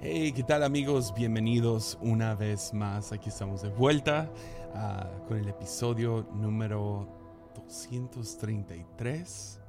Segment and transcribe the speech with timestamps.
[0.00, 1.12] Hey, ¿qué tal amigos?
[1.12, 3.10] Bienvenidos una vez más.
[3.10, 4.32] Aquí estamos de vuelta
[4.72, 7.08] ah, con el episodio número
[7.56, 9.60] 233.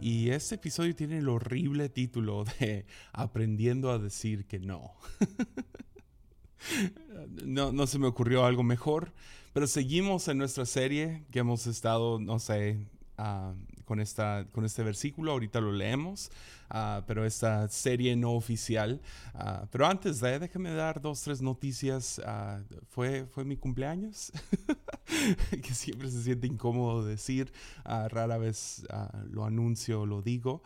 [0.00, 4.94] Y este episodio tiene el horrible título de Aprendiendo a decir que no.
[7.44, 9.12] no, no se me ocurrió algo mejor,
[9.52, 13.54] pero seguimos en nuestra serie que hemos estado, no sé, uh,
[13.90, 15.32] con, esta, con este versículo.
[15.32, 16.30] Ahorita lo leemos,
[16.70, 19.00] uh, pero esta serie no oficial.
[19.34, 22.22] Uh, pero antes de, déjame dar dos, tres noticias.
[22.86, 24.30] fue, fue mi cumpleaños,
[25.50, 27.52] que siempre se siente incómodo decir.
[27.84, 28.86] rara vez
[29.28, 30.62] lo anuncio, lo digo.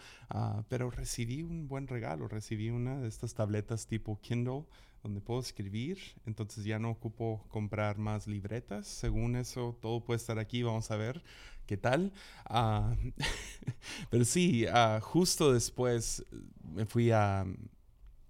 [0.69, 2.29] pero recibí un buen regalo.
[2.29, 4.65] Recibí una de estas tabletas tipo Kindle
[5.05, 8.87] donde puedo escribir, entonces ya no ocupo comprar más libretas.
[8.87, 11.23] Según eso, todo puede estar aquí, vamos a ver
[11.67, 12.11] qué tal.
[12.49, 12.97] Uh,
[14.11, 16.25] pero sí, uh, justo después
[16.73, 17.43] me fui a,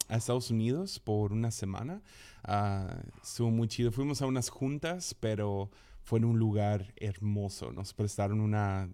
[0.08, 2.02] a, Estados Unidos por una semana.
[2.46, 3.92] Uh, estuvo muy chido.
[3.92, 5.70] Fuimos a unas juntas, pero
[6.02, 7.72] fue en un lugar hermoso.
[7.72, 8.90] Nos prestaron una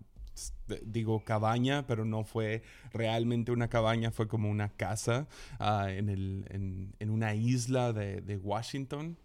[0.84, 5.26] digo cabaña, pero no fue realmente una cabaña, fue como una casa
[5.58, 9.16] en, el, en, en, una isla de, de Washington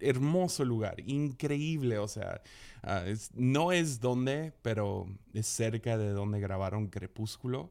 [0.00, 2.42] hermoso lugar, increíble, o sea,
[2.82, 7.70] ah, no es donde, pero es cerca de donde grabaron Crepúsculo.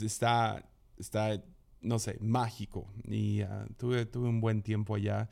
[0.00, 0.64] está,
[0.98, 1.42] está,
[1.80, 2.86] no sé, mágico.
[3.04, 5.28] Y ah, tuve, tuve un buen tiempo allá.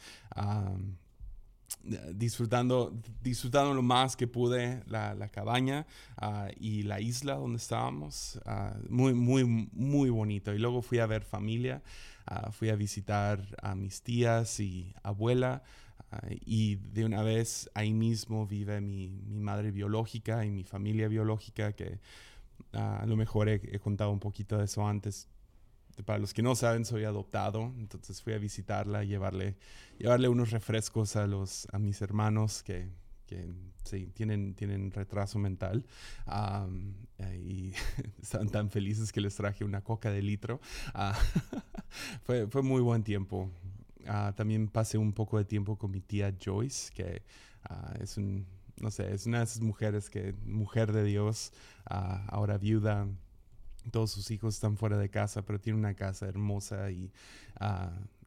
[1.83, 2.92] Disfrutando,
[3.23, 8.41] disfrutando lo más que pude la, la cabaña ah, y la isla donde estábamos.
[8.89, 10.55] muy, muy, muy bonito.
[10.55, 11.83] Y luego fui a ver familia.
[12.27, 15.62] Ah, fui a visitar a mis tías y abuela
[16.12, 21.09] ah, y de una vez ahí mismo vive mi, mi madre biológica y mi familia
[21.09, 21.98] biológica que
[22.75, 25.28] ah, a lo mejor he, contado un poquito de eso antes.
[26.04, 29.56] Para los que no saben, soy adoptado, entonces fui a visitarla, llevarle,
[29.98, 32.88] llevarle unos refrescos a, los, a mis hermanos que,
[33.26, 33.50] que
[33.84, 35.84] sí, tienen, tienen retraso mental
[37.19, 37.72] eh, y
[38.22, 40.60] están tan felices que les traje una coca de litro.
[40.94, 41.12] Uh,
[42.22, 43.50] fue, fue muy buen tiempo.
[44.00, 47.22] Uh, también pasé un poco de tiempo con mi tía Joyce, que
[48.00, 48.47] es un,
[48.80, 51.53] no sé, es una de esas mujeres que, mujer de Dios,
[51.84, 53.06] ahora viuda,
[53.91, 57.10] todos sus hijos están fuera de casa, pero tiene una casa hermosa y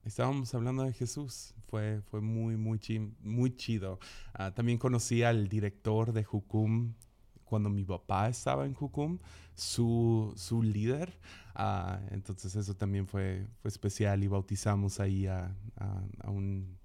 [0.05, 1.53] estábamos hablando de Jesús.
[1.67, 2.79] Fue, fue muy, muy,
[3.21, 3.99] muy chido.
[4.39, 6.94] Uh, también conocí al director de Jucum
[7.44, 9.19] cuando mi papá estaba en Jucum,
[9.55, 11.17] su, su líder.
[11.55, 15.55] Uh, entonces eso también fue, fue especial y bautizamos ahí a,
[16.21, 16.77] a, un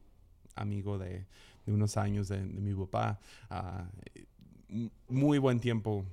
[0.54, 1.26] amigo de,
[1.66, 3.20] de, unos años de, mi papá.
[3.50, 6.04] Uh, muy buen tiempo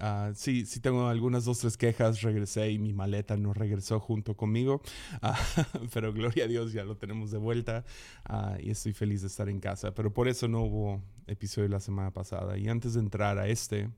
[0.00, 2.22] Uh, sí, sí tengo algunas dos, tres quejas.
[2.22, 4.80] Regresé y mi maleta no regresó junto conmigo.
[5.22, 7.84] Uh, pero gloria a Dios, ya lo tenemos de vuelta.
[8.28, 9.94] Uh, y estoy feliz de estar en casa.
[9.94, 12.56] Pero por eso no hubo episodio la semana pasada.
[12.56, 13.90] Y antes de entrar a este,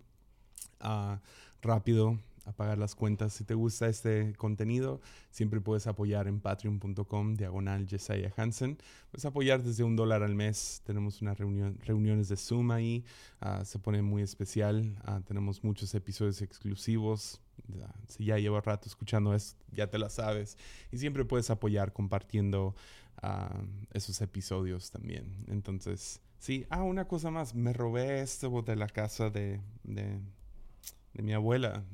[1.63, 3.33] rápido, a pagar las cuentas.
[3.33, 8.79] Si te gusta este contenido, siempre puedes apoyar en patreon.com diagonal Jesiah Hansen.
[9.11, 10.83] Puedes apoyar desde un dólar al mes.
[10.85, 13.05] Tenemos unas reunión, reuniones de Zoom ahí.
[13.41, 14.99] Uh, se pone muy especial.
[15.07, 17.41] Uh, tenemos muchos episodios exclusivos.
[17.69, 20.57] Uh, si ya llevo rato escuchando esto, ya te la sabes.
[20.91, 22.75] Y siempre puedes apoyar compartiendo
[23.93, 25.45] esos episodios también.
[25.47, 26.67] Entonces, sí.
[26.71, 27.55] Ah, una cosa más.
[27.55, 29.61] Me robé esto de la casa de
[31.15, 31.85] de mi abuela.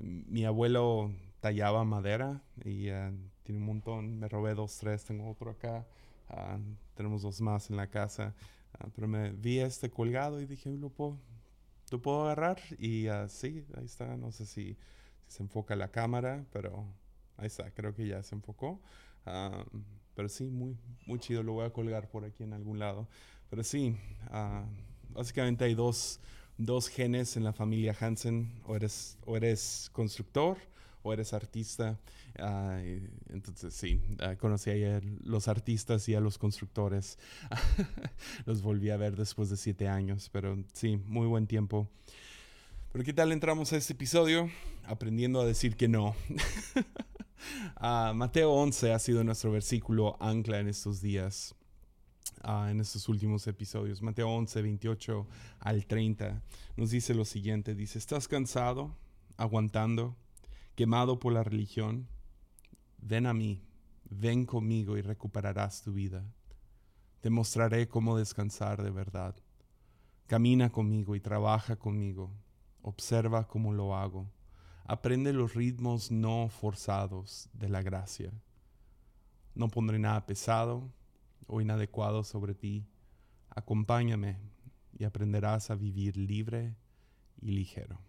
[0.00, 4.18] mi abuelo tallaba madera y uh, tiene un montón.
[4.18, 5.86] Me robé dos, tres, tengo otro acá.
[6.28, 6.60] Uh,
[6.94, 8.34] tenemos dos más en la casa.
[8.80, 11.18] Uh, pero me vi este colgado y dije, ¿lo puedo,
[11.90, 12.58] ¿lo puedo agarrar?
[12.78, 14.16] Y sí, ahí está.
[14.16, 14.78] No sé si, si,
[15.28, 16.84] se enfoca la cámara, pero
[17.36, 17.70] ahí está.
[17.70, 18.80] Creo que ya se enfocó.
[20.14, 21.42] pero sí, muy, muy chido.
[21.42, 23.08] Lo voy a colgar por aquí en algún lado.
[23.50, 23.96] Pero sí,
[25.10, 26.20] básicamente hay dos
[26.58, 30.58] dos genes en la familia Hansen, o eres, o eres constructor
[31.06, 31.98] o eres artista.
[32.38, 33.00] Uh,
[33.30, 37.18] entonces, sí, uh, conocí a los artistas y a los constructores.
[38.46, 41.88] los volví a ver después de siete años, pero sí, muy buen tiempo.
[42.92, 44.50] Pero ¿qué tal entramos a este episodio?
[44.84, 46.16] Aprendiendo a decir que no.
[47.80, 51.54] uh, Mateo 11 ha sido nuestro versículo ancla en estos días.
[52.42, 54.02] Ah, en estos últimos episodios.
[54.02, 55.26] Mateo 11, 28
[55.60, 56.42] al 30
[56.76, 57.74] nos dice lo siguiente.
[57.74, 58.96] Dice, ¿estás cansado,
[59.36, 60.16] aguantando,
[60.74, 62.08] quemado por la religión?
[62.98, 63.62] Ven a mí,
[64.10, 66.24] ven conmigo y recuperarás tu vida.
[67.20, 69.34] Te mostraré cómo descansar de verdad.
[70.26, 72.32] Camina conmigo y trabaja conmigo.
[72.82, 74.30] Observa cómo lo hago.
[74.84, 78.32] Aprende los ritmos no forzados de la gracia.
[79.54, 80.92] no pondré nada pesado
[81.46, 82.84] o inadecuado sobre ti.
[83.50, 84.38] Acompáñame
[84.98, 86.74] y aprenderás a vivir libre
[87.40, 88.00] y ligero.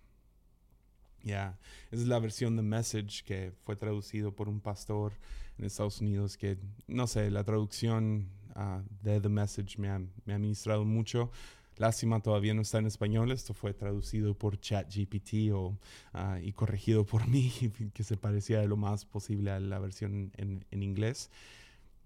[1.24, 1.57] Ya,
[1.91, 5.13] esa es la versión de Message que fue traducido por un pastor
[5.57, 6.57] en Estados Unidos que,
[6.88, 11.31] no sé, la traducción ah, de The Message me ha, me ha ministrado mucho.
[11.77, 13.31] Lástima, todavía no está en español.
[13.31, 15.77] Esto fue traducido por ChatGPT o,
[16.13, 17.51] ah, y corregido por mí,
[17.94, 21.30] que se parecía lo más posible a la versión en, en, inglés.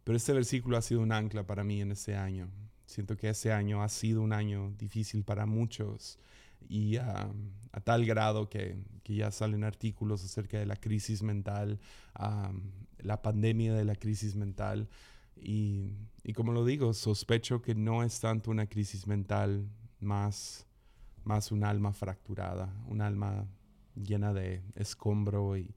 [0.04, 2.50] Pero este versículo ha sido un ancla para mí en este año.
[2.86, 6.20] Siento que este año ha sido un año difícil para muchos
[6.68, 7.32] y a
[7.84, 11.80] tal grado que, que, ya salen artículos acerca de la crisis mental,
[13.00, 14.90] la pandemia de la crisis mental.
[15.36, 19.68] Y, y, como lo digo, sospecho que no es tanto una crisis mental,
[20.00, 20.68] más,
[21.24, 23.48] más un alma fracturada, un alma
[23.96, 25.74] llena de escombro y,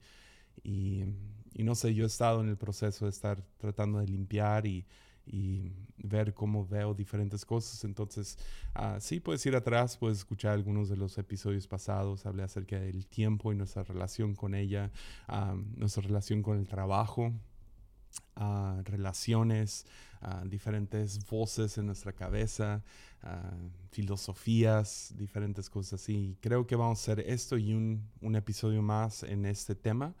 [1.57, 4.85] y no sé, yo he estado en el proceso de estar tratando de limpiar y,
[5.25, 7.85] y ver cómo veo diferentes cosas.
[7.85, 8.37] Entonces,
[8.75, 12.25] uh, sí, puedes ir atrás, puedes escuchar algunos de los episodios pasados.
[12.25, 14.91] Hablé acerca del tiempo y nuestra relación con ella,
[15.29, 17.31] uh, nuestra relación con el trabajo,
[18.35, 19.85] uh, relaciones,
[20.45, 22.83] diferentes voces en nuestra cabeza,
[23.91, 26.37] filosofías, diferentes cosas así.
[26.41, 30.15] Creo que vamos a hacer esto y un, un episodio más en este tema.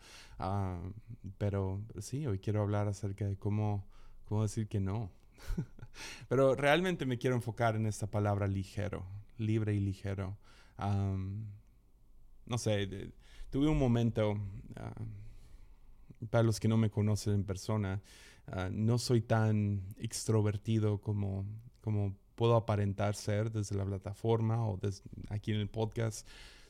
[1.37, 3.87] pero sí, hoy quiero hablar acerca de cómo
[4.25, 5.11] ¿Cómo decir que no?
[6.27, 9.05] Pero realmente me quiero enfocar en esta palabra ligero,
[9.37, 10.37] libre y ligero.
[10.77, 13.11] no sé,
[13.51, 14.37] tuve un momento,
[16.29, 18.01] para los que no me conocen en persona,
[18.47, 21.45] ah, no soy tan extrovertido como,
[21.81, 26.27] como puedo aparentar ser desde la plataforma o desde aquí en el podcast.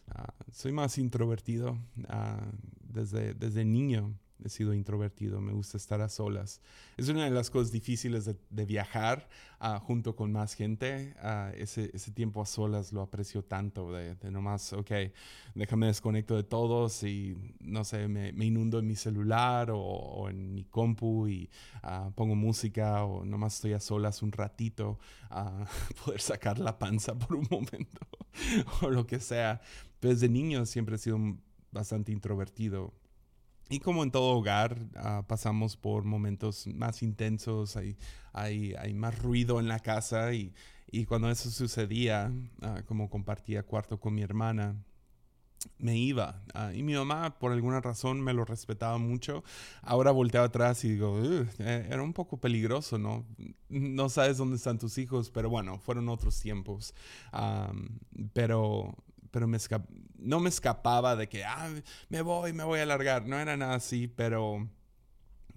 [0.07, 1.77] Ah, soy más introvertido
[2.07, 2.45] ah,
[2.81, 4.13] desde, desde niño
[4.43, 6.61] he sido introvertido, me gusta estar a solas.
[6.97, 9.27] Es una de las cosas difíciles de, viajar
[9.61, 11.15] uh, junto con más gente.
[11.23, 14.91] Uh, ese, ese, tiempo a solas lo aprecio tanto, de, de, nomás, ok,
[15.53, 20.29] déjame desconecto de todos y, no sé, me, me inundo en mi celular o, o
[20.29, 21.49] en mi compu y
[21.83, 24.99] uh, pongo música o nomás estoy a solas un ratito,
[26.05, 28.07] poder sacar la panza por un momento
[28.81, 29.61] o lo que sea.
[30.01, 31.19] Desde niño siempre he sido
[31.71, 32.93] bastante introvertido
[33.69, 37.97] y como en todo hogar, uh, pasamos por momentos más intensos, hay,
[38.31, 40.53] hay, hay, más ruido en la casa y,
[40.91, 42.31] y cuando eso sucedía,
[42.61, 44.75] uh, como compartía cuarto con mi hermana,
[45.79, 46.43] me iba.
[46.53, 49.43] Uh, y mi mamá, por alguna razón, me lo respetaba mucho.
[49.81, 51.19] Ahora volteo atrás y digo,
[51.59, 53.25] eh, era un poco peligroso, ¿no?
[53.69, 56.93] No sabes dónde están tus hijos, pero bueno, fueron otros tiempos.
[58.33, 58.95] pero
[59.35, 59.57] pero me
[60.17, 61.69] no me escapaba de que, ah,
[62.07, 63.27] me voy, me voy a largar.
[63.27, 64.65] No era nada así, pero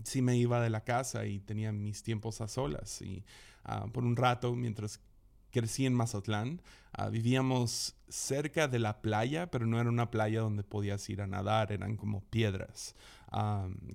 [0.02, 3.00] sí me iba de la casa y tenía mis tiempos a solas.
[3.02, 3.24] Y
[3.62, 5.00] ah, por un rato, mientras
[5.50, 6.60] crecí en Mazatlán,
[6.92, 11.26] ah, vivíamos cerca de la playa, pero no era una playa donde podías ir a
[11.26, 12.94] nadar, eran como piedras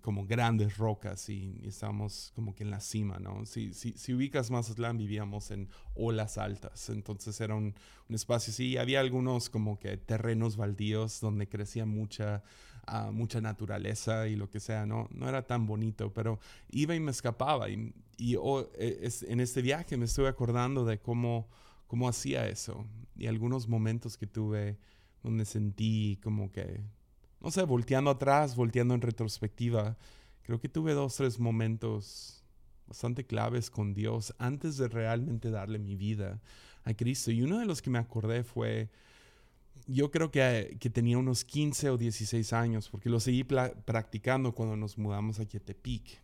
[0.01, 3.45] como grandes rocas y, estábamos como que en la cima, ¿no?
[3.45, 7.73] Si, si, si, ubicas Mazatlán, vivíamos en olas altas, entonces era un,
[8.09, 12.44] un espacio así, había algunos como que terrenos baldíos donde crecía mucha,
[12.92, 15.07] uh, mucha naturaleza y lo que sea, ¿no?
[15.11, 19.61] No era tan bonito, pero iba y me escapaba y, y oh, es, en este
[19.61, 21.47] viaje me estuve acordando de cómo,
[21.87, 22.85] cómo hacía eso
[23.16, 24.78] y algunos momentos que tuve
[25.21, 26.81] donde sentí como que
[27.44, 29.97] no sé, volteando atrás, volteando en retrospectiva,
[30.44, 32.42] creo que tuve dos, tres momentos
[32.87, 36.42] bastante claves con Dios antes de realmente darle mi vida
[36.85, 37.31] a Cristo.
[37.31, 38.90] Y uno de los que me acordé fue,
[39.87, 44.75] yo creo que, que tenía unos 15 o 16 años, porque lo seguí practicando cuando
[44.75, 46.23] nos mudamos a Tepic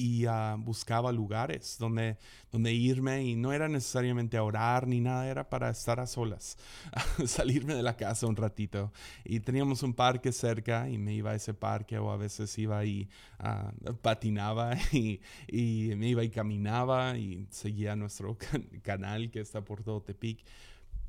[0.00, 2.16] y uh, buscaba lugares donde,
[2.50, 6.56] donde irme y no era necesariamente a orar ni nada, era para estar a solas,
[7.26, 8.92] salirme de la casa un ratito.
[9.24, 12.82] Y teníamos un parque cerca y me iba a ese parque o a veces iba
[12.86, 18.38] y uh, patinaba y, y, me iba y caminaba y seguía nuestro
[18.82, 20.42] canal que está por todo Tepic.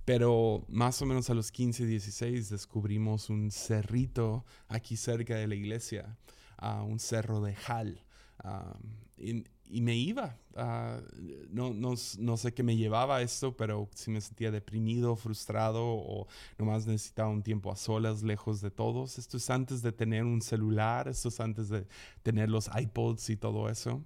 [0.05, 5.55] Pero más o menos a los 15, 16 descubrimos un cerrito aquí cerca de la
[5.55, 6.17] iglesia,
[6.62, 8.03] uh, un cerro de Jal
[9.17, 10.38] y, me iba.
[11.50, 16.27] no, no, no, sé qué me llevaba esto, pero si me sentía deprimido, frustrado o
[16.58, 19.17] nomás necesitaba un tiempo a solas, lejos de todos.
[19.17, 21.88] Esto es antes de tener un celular, esto es antes de
[22.24, 24.03] tener los iPods y todo eso.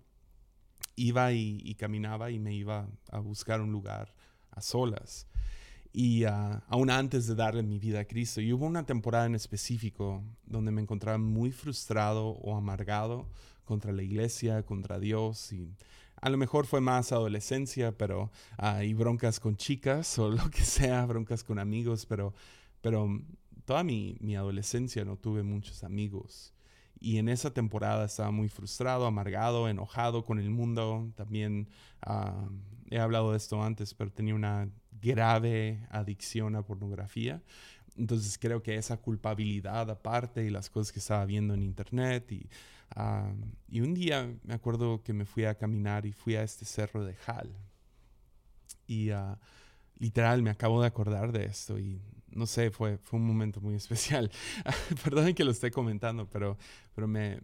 [0.95, 4.13] Iba y, y caminaba y me iba a buscar un lugar
[4.51, 5.27] a solas.
[5.97, 8.41] Y ah, aún antes de darle mi vida a Cristo.
[8.41, 13.29] Y hubo una temporada en específico donde me encontraba muy frustrado o amargado
[13.63, 15.73] contra la iglesia, contra Dios y
[16.21, 21.05] a lo mejor fue más adolescencia, pero hay broncas con chicas o lo que sea,
[21.05, 22.33] broncas con amigos, pero,
[22.81, 23.21] pero
[23.63, 26.53] toda mi, mi adolescencia no tuve muchos amigos.
[26.99, 31.09] Y en esa temporada estaba muy frustrado, amargado, enojado con el mundo.
[31.15, 31.69] También
[32.01, 32.49] ah,
[32.89, 34.69] he hablado de esto antes, pero tenía una
[35.01, 37.41] grave adicción a pornografía.
[37.97, 42.49] Entonces creo que esa culpabilidad aparte y las cosas que estaba viendo en internet y,
[42.95, 43.31] ah,
[43.69, 47.05] y un día me acuerdo que me fui a caminar y fui a este cerro
[47.05, 47.55] de Hal.
[48.87, 49.37] Y uh,
[49.97, 52.01] literal me acabo de acordar de esto y
[52.35, 54.29] no sé, fue, fue un momento muy especial.
[55.03, 56.57] Perdonen que lo esté comentando, pero,
[56.93, 57.39] pero me,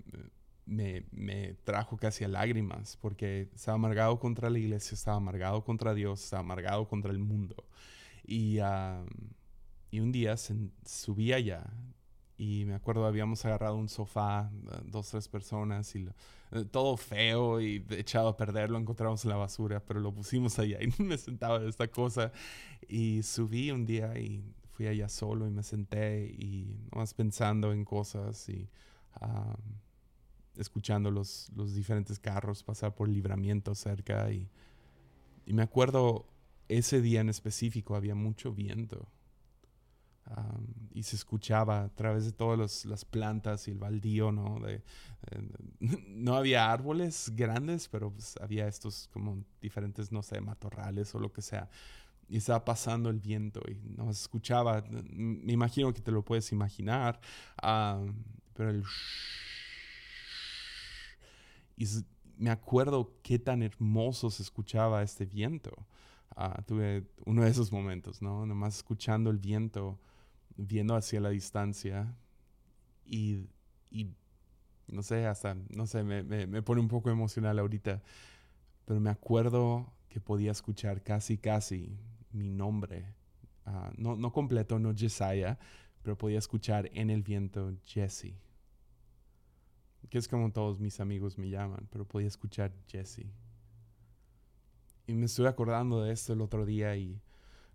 [0.65, 5.94] me, me, trajo casi a lágrimas porque estaba amargado contra la iglesia, estaba amargado contra
[5.94, 7.56] Dios, estaba amargado contra el mundo.
[8.24, 8.60] Y,
[9.91, 11.65] y un día subí allá
[12.41, 14.50] y me acuerdo habíamos agarrado un sofá,
[14.86, 16.08] dos, tres personas y
[16.51, 20.58] eh, todo feo y echado a perder, lo encontramos en la basura, pero lo pusimos
[20.58, 22.32] allá y me sentaba de esta cosa
[22.88, 27.86] y subí un día y fui allá solo y me senté y más pensando en
[27.86, 28.68] cosas y
[30.58, 34.50] escuchando los, los diferentes carros pasar por libramiento cerca y,
[35.46, 36.27] y me acuerdo
[36.67, 39.08] ese día en específico había mucho viento
[40.93, 44.60] y se escuchaba a través de todas las plantas y el baldío, ¿no?
[44.60, 44.84] De,
[46.08, 51.31] no había árboles grandes, pero pues, había estos como diferentes, no sé, matorrales o lo
[51.31, 51.70] que sea.
[52.29, 56.51] Y estaba pasando el viento y no se escuchaba, me imagino que te lo puedes
[56.51, 57.20] imaginar,
[58.53, 58.84] pero el...
[61.81, 61.88] Y
[62.38, 65.88] me acuerdo qué tan hermoso se escuchaba este viento.
[66.35, 68.45] Ah, tuve uno de esos momentos, ¿no?
[68.45, 70.00] Nomás escuchando el viento
[70.55, 72.15] viendo hacia la distancia
[73.03, 73.47] y,
[74.85, 78.03] no sé, hasta, no sé, me, me, pone un poco emocional ahorita,
[78.85, 81.97] pero me acuerdo que podía escuchar casi, casi
[82.31, 83.15] mi nombre,
[83.65, 85.57] ah, no, no completo, no Jesiah,
[86.03, 88.35] pero podía escuchar en el viento Jesse,
[90.12, 93.25] que es como todos mis amigos me llaman, pero podía escuchar Jesse.
[95.08, 97.22] Y me estoy acordando de esto el otro día y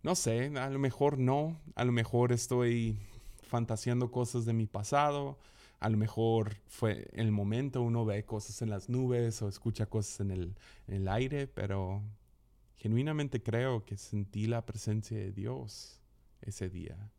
[0.03, 2.99] no sé, a lo mejor no, a lo mejor estoy
[3.43, 5.39] fantaseando cosas de mi pasado,
[5.81, 10.21] a lo mejor fue el momento, uno ve cosas en las nubes o escucha cosas
[10.21, 12.03] en el, en el aire, pero
[12.77, 16.03] genuinamente creo que sentí la presencia de Dios
[16.43, 17.11] ese día.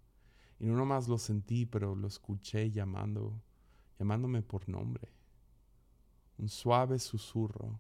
[0.60, 3.42] Y no nomás lo sentí, pero lo escuché llamando,
[4.00, 5.10] llamándome por nombre.
[6.38, 7.80] Un suave susurro,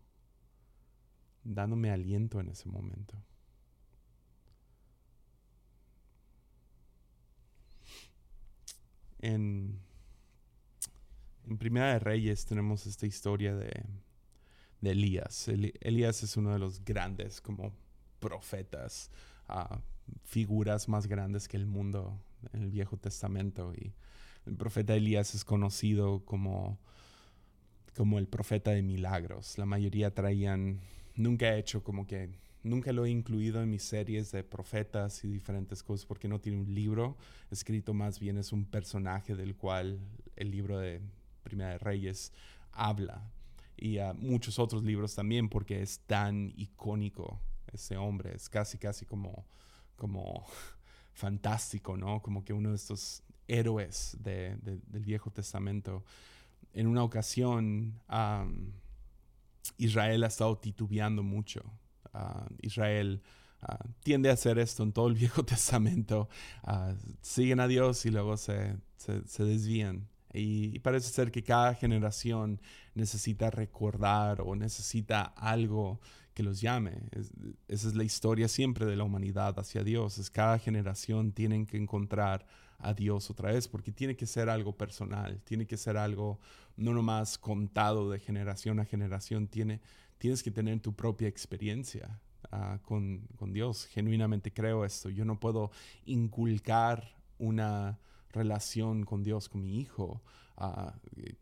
[1.44, 3.16] dándome aliento en ese momento.
[9.20, 9.80] en,
[11.46, 13.84] en Primera de Reyes tenemos esta historia de,
[14.82, 15.48] de Elías.
[15.48, 17.74] Elías es uno de los grandes como
[18.20, 19.12] profetas,
[19.50, 19.78] uh,
[20.24, 22.20] figuras más grandes que el mundo
[22.54, 23.74] en el Viejo Testamento.
[23.74, 23.94] Y
[24.48, 26.80] el profeta Elías es conocido como,
[27.96, 29.58] como el profeta de milagros.
[29.58, 30.80] La mayoría traían,
[31.16, 32.30] nunca he hecho como que
[32.68, 36.60] Nunca lo he incluido en mis series de profetas y diferentes cosas porque no tiene
[36.60, 37.16] un libro
[37.50, 40.00] escrito, más bien es un personaje del cual
[40.36, 41.00] el libro de
[41.44, 42.34] Primera de Reyes
[42.72, 43.32] habla.
[43.78, 47.40] Y muchos otros libros también porque es tan icónico
[47.72, 49.46] ese hombre, es casi, casi como,
[49.96, 50.46] como
[51.14, 52.22] fantástico, ¿no?
[52.22, 56.04] Como que uno de estos héroes del Viejo Testamento.
[56.74, 58.00] En una ocasión,
[59.78, 61.64] Israel ha estado titubeando mucho
[62.62, 63.22] Israel
[64.04, 66.30] tiende a hacer esto en todo el Viejo Testamento.
[67.22, 70.08] siguen a Dios y luego se, se, desvían.
[70.34, 72.62] Y, parece ser que cada generación
[72.94, 76.00] necesita recordar o necesita algo
[76.34, 77.02] que los llame.
[77.68, 80.20] esa es la historia siempre de la humanidad hacia Dios.
[80.20, 82.46] Es cada generación tienen que encontrar
[82.80, 86.40] a Dios otra vez porque tiene que ser algo personal, tiene que ser algo
[86.76, 89.82] no nomás contado de generación a generación, tiene,
[90.18, 92.20] tienes que tener tu propia experiencia
[92.52, 93.86] ah, con, Dios.
[93.88, 95.10] Genuinamente creo esto.
[95.10, 95.72] Yo no puedo
[96.06, 98.00] inculcar una
[98.32, 100.22] relación con Dios, con mi hijo.
[100.56, 100.94] Ah,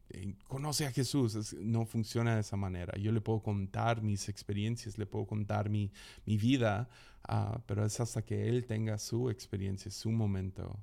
[0.10, 1.54] eh, conoce a Jesús.
[1.60, 2.98] no funciona de esa manera.
[2.98, 5.92] Yo le puedo contar mis experiencias, le puedo contar mi,
[6.26, 6.88] vida,
[7.28, 10.80] ah, pero es hasta que Él tenga su experiencia, su momento,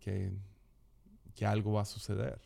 [0.00, 0.32] que,
[1.34, 2.40] que algo va a suceder.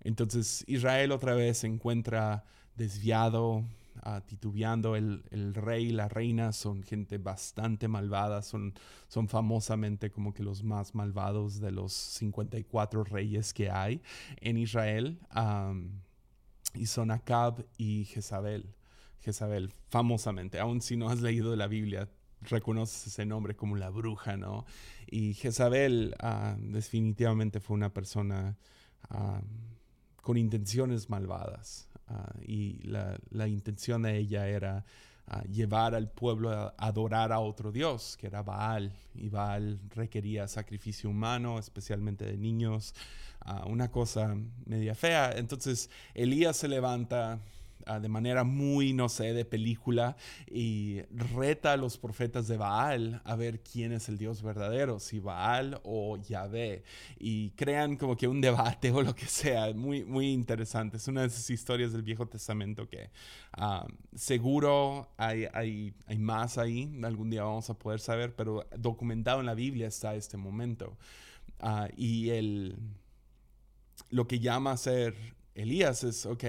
[0.00, 2.44] Entonces Israel otra vez se encuentra
[2.76, 3.64] desviado,
[4.02, 4.96] ah, titubeando.
[4.96, 8.74] El, el, rey y la reina son gente bastante malvada, son,
[9.08, 14.02] son famosamente como que los más malvados de los 54 reyes que hay
[14.40, 15.18] en Israel.
[16.74, 18.74] y son Acab y Jezabel.
[19.20, 22.08] Jezabel, famosamente, aun si no has leído la Biblia,
[22.42, 24.66] reconoces ese nombre como la bruja, ¿no?
[25.06, 28.56] Y Jezabel ah, definitivamente fue una persona
[30.26, 31.88] con intenciones malvadas.
[32.08, 34.84] Ah, y la, intención de ella era
[35.26, 38.92] ah, llevar al pueblo a adorar a otro dios, que era Baal.
[39.14, 42.94] Y Baal requería sacrificio humano, especialmente de niños.
[43.40, 45.32] Ah, una cosa media fea.
[45.32, 47.40] Entonces Elías se levanta
[48.00, 50.16] De manera muy, no sé, de película
[50.50, 55.20] y reta a los profetas de Baal a ver quién es el Dios verdadero, si
[55.20, 56.82] Baal o Yahvé.
[57.18, 60.96] Y crean como que un debate o lo que sea, muy, muy interesante.
[60.96, 63.10] Es una de esas historias del Viejo Testamento que
[64.14, 69.46] seguro hay, hay, hay más ahí, algún día vamos a poder saber, pero documentado en
[69.46, 70.96] la Biblia está este momento.
[71.60, 72.76] Ah, y el,
[74.10, 75.14] lo que llama a ser
[75.56, 76.44] Elías es, ok,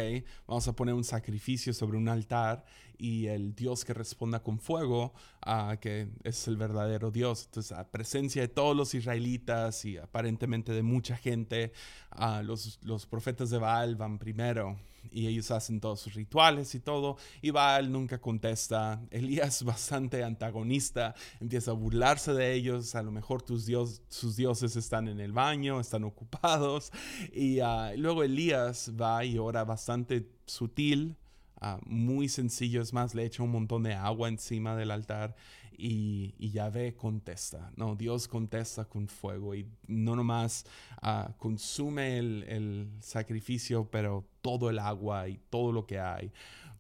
[0.48, 2.66] vamos a poner un sacrificio sobre un altar
[2.98, 5.14] y el Dios que responda con fuego,
[5.46, 7.46] uh, que es el verdadero Dios.
[7.46, 11.72] Entonces, a presencia de todos los israelitas y aparentemente de mucha gente,
[12.18, 14.78] uh, los, los profetas de Baal van primero
[15.12, 19.02] y ellos hacen todos sus rituales y todo, y Baal nunca contesta.
[19.12, 24.76] Elías bastante antagonista, empieza a burlarse de ellos, a lo mejor tus dios, sus dioses
[24.76, 26.92] están en el baño, están ocupados,
[27.34, 31.16] y uh, luego Elías va y ora bastante sutil,
[31.62, 35.36] uh, muy sencillo, es más, le echa un montón de agua encima del altar
[35.78, 40.66] y, y Yahvé contesta, no, Dios contesta con fuego y no nomás
[41.04, 46.32] uh, consume el, sacrificio, pero todo el agua y todo lo que hay.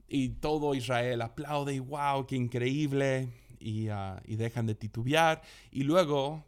[0.09, 3.29] Y todo Israel aplaude y wow, qué increíble,
[3.59, 5.41] y, uh, y dejan de titubear.
[5.69, 6.43] Y luego,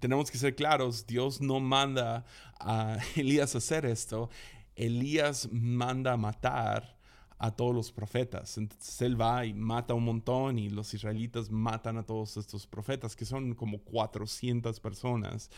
[0.00, 2.24] tenemos que ser claros, Dios no manda
[2.60, 4.30] a Elías a hacer esto.
[4.76, 6.94] Elías manda a matar
[7.38, 8.56] a todos los profetas.
[8.58, 13.16] Entonces él va y mata un montón y los israelitas matan a todos estos profetas,
[13.16, 15.50] que son como 400 personas.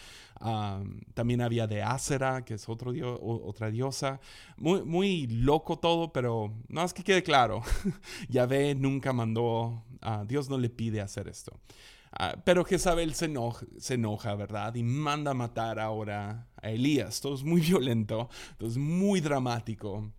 [1.14, 4.20] también había de Acera, que es otro otra diosa.
[4.57, 7.62] Muy, loco todo, pero no es que quede claro.
[8.29, 11.52] Yahvé nunca mandó, a Dios no le pide hacer esto.
[12.18, 14.74] Uh, pero Jezabel se enoja, se enoja, ¿verdad?
[14.74, 17.20] Y manda a matar ahora a Elías.
[17.20, 20.11] Todo es muy violento, todo es muy dramático.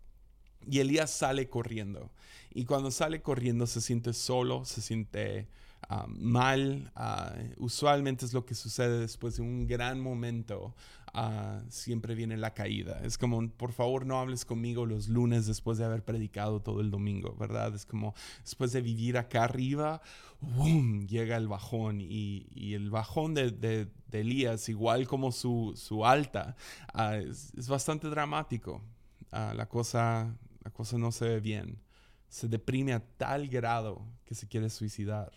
[0.69, 2.11] Y Elías sale corriendo.
[2.53, 5.47] Y cuando sale corriendo se siente solo, se siente
[5.89, 6.91] ah, mal.
[6.95, 10.75] Ah, usualmente es lo que sucede después de un gran momento.
[11.13, 12.99] Uh, siempre viene la caída.
[13.03, 16.91] Es como, por favor, no hables conmigo los lunes después de haber predicado todo el
[16.91, 17.73] domingo, ¿verdad?
[17.73, 20.01] Es como, después de vivir acá arriba,
[20.41, 21.07] ¡boom!
[21.07, 22.01] llega el bajón.
[22.01, 26.55] Y, el bajón de, de, Elías, igual como su, alta,
[26.93, 28.81] uh, es, bastante dramático.
[29.31, 30.35] Uh, la cosa
[30.67, 31.79] la cosa no se ve bien.
[32.27, 35.31] Se deprime a tal grado que se quiere suicidar.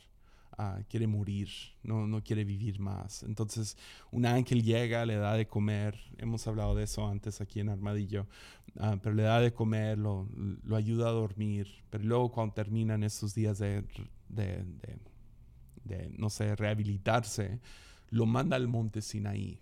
[0.60, 1.48] Uh, quiere morir,
[1.82, 3.22] no, no quiere vivir más.
[3.22, 3.78] Entonces,
[4.10, 8.26] un ángel llega, le da de comer, hemos hablado de eso antes aquí en Armadillo,
[8.74, 10.28] uh, pero le da de comer, lo,
[10.74, 13.86] ayuda a dormir, pero luego cuando terminan estos días de,
[14.28, 14.62] de,
[15.84, 17.58] de, no sé, rehabilitarse,
[18.10, 19.58] lo manda al monte Sinaí.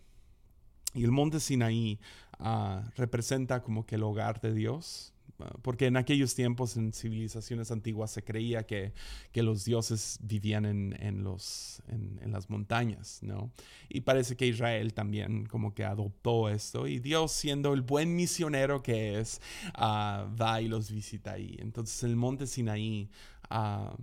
[0.94, 2.00] Y el monte Sinaí
[2.40, 5.12] uh, representa como que el hogar de Dios,
[5.62, 8.92] porque en aquellos tiempos, en civilizaciones antiguas, se creía que,
[9.32, 13.52] que los dioses vivían en, en los, en, en, las montañas, ¿no?
[13.88, 18.82] Y parece que Israel también como que adoptó esto, y Dios, siendo el buen misionero
[18.82, 19.40] que es,
[19.76, 21.56] uh, va y los visita ahí.
[21.60, 23.08] Entonces, en el monte Sinaí,
[23.50, 23.94] uh,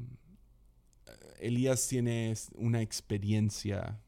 [1.40, 4.00] Elías tiene una experiencia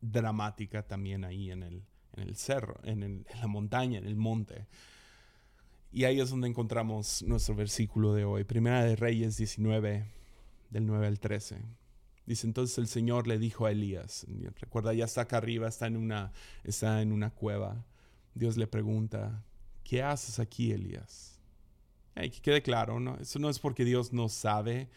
[0.00, 1.82] dramática también ahí en el,
[2.16, 4.66] en el cerro, en, el, en la montaña, en el monte.
[5.94, 10.04] Y ahí es donde encontramos nuestro versículo de hoy, Primera de Reyes 19,
[10.68, 11.62] del 9 al 13.
[12.26, 14.26] Dice entonces el Señor le dijo a Elías,
[14.58, 16.32] recuerda, ya está acá arriba, está en una,
[16.64, 17.86] está en una cueva.
[18.34, 19.44] Dios le pregunta,
[19.84, 21.38] ¿qué haces aquí, Elías?
[22.16, 23.16] que quede claro, ¿no?
[23.20, 24.90] eso no es porque Dios no sabe,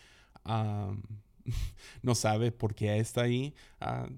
[2.01, 3.53] no sabe por qué está ahí.
[3.79, 4.11] Uh,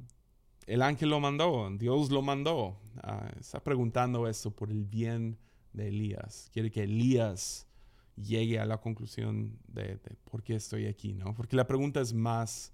[0.65, 2.79] el ángel lo mandó, Dios lo mandó.
[3.03, 5.37] Uh, está preguntando eso por el bien
[5.73, 6.49] de Elías.
[6.53, 7.67] Quiere que Elías
[8.15, 9.97] llegue a la conclusión de,
[10.29, 11.33] por qué estoy aquí, ¿no?
[11.33, 12.73] Porque la pregunta es más,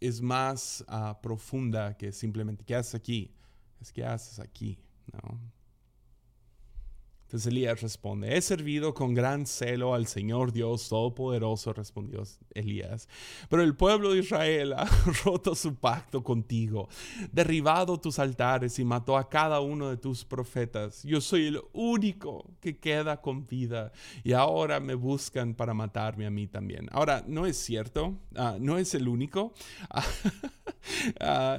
[0.00, 3.34] es más uh, profunda que simplemente, ¿qué haces aquí?
[3.80, 4.78] Es, ¿qué haces aquí?
[5.12, 5.40] ¿no?
[7.32, 13.08] Entonces Elías responde, he servido con gran celo al Señor Dios Todopoderoso, respondió Elías,
[13.48, 14.84] pero el pueblo de Israel ha
[15.24, 16.90] roto su pacto contigo,
[17.32, 21.02] derribado tus altares y mató a cada uno de tus profetas.
[21.04, 23.92] Yo soy el único que queda con vida
[24.22, 26.86] y ahora me buscan para matarme a mí también.
[26.92, 29.54] Ahora, no es cierto, ah, no es el único.
[31.20, 31.58] Ah,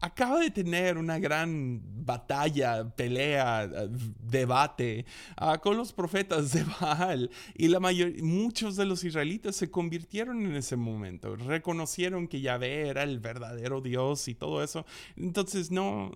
[0.00, 3.68] acaba de tener una gran batalla, pelea,
[4.22, 5.03] debate
[5.36, 10.44] ah, con los profetas de Baal y la mayor, muchos de los israelitas se convirtieron
[10.44, 14.84] en ese momento, reconocieron que Yahvé era el verdadero Dios y todo eso.
[15.16, 16.10] Entonces, no,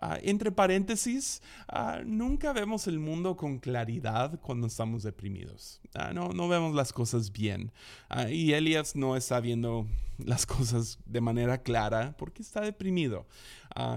[0.00, 5.80] ah, entre paréntesis, ah, nunca vemos el mundo con claridad cuando estamos deprimidos.
[6.14, 7.72] no, no vemos las cosas bien.
[8.30, 9.86] y Elías no está viendo
[10.18, 13.26] las cosas de manera clara porque está deprimido.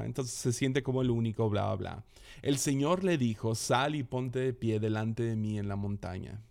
[0.04, 2.04] entonces se siente como el único, bla, bla, bla.
[2.42, 6.42] El Señor le dijo, sal y ponte de pie delante de mí en la montaña.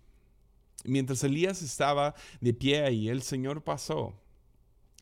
[0.84, 4.14] Mientras Elías estaba de pie ahí, el Señor pasó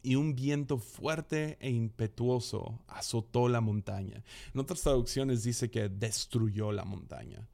[0.04, 4.22] y un viento fuerte e impetuoso azotó la montaña.
[4.52, 7.48] En otras traducciones dice que destruyó la montaña.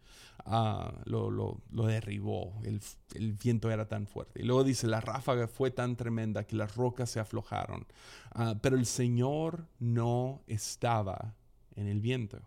[0.45, 2.81] Ah, lo, derribó, el,
[3.15, 4.43] el, viento era tan fuerte.
[4.43, 7.87] Y luego dice, la ráfaga fue tan tremenda que las rocas se aflojaron,
[8.33, 11.37] ah, pero el Señor no estaba
[11.77, 12.41] en el viento.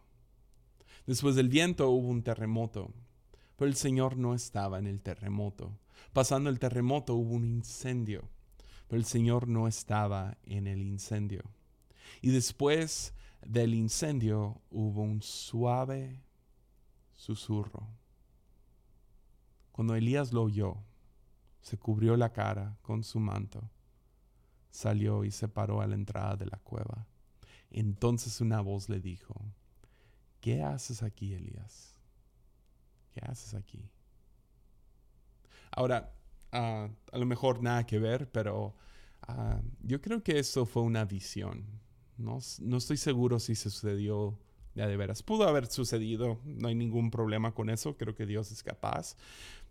[1.08, 2.92] Después del viento hubo un terremoto,
[3.56, 5.72] pero el Señor no estaba en el terremoto.
[6.12, 8.28] Pasando el terremoto hubo un incendio,
[8.96, 11.44] el Señor no estaba en el incendio.
[12.22, 13.14] Y después
[13.46, 16.22] del incendio hubo un suave
[17.14, 17.88] susurro.
[19.72, 20.78] Cuando Elías lo oyó,
[21.62, 23.70] se cubrió la cara con su manto,
[24.70, 27.08] salió y se paró a la entrada de la cueva.
[27.72, 29.34] Entonces una voz le dijo,
[30.42, 31.98] ¿qué haces aquí, Elías?
[33.14, 33.90] ¿Qué haces aquí?
[35.72, 36.14] Ahora,
[36.54, 38.76] ah, a lo mejor nada que ver, pero
[39.24, 41.66] ah, yo creo que eso fue una visión.
[42.18, 44.38] No, no estoy seguro si se sucedió
[44.76, 45.24] ya de veras.
[45.24, 49.16] Pudo haber sucedido, no hay ningún problema con eso, creo que Dios es capaz,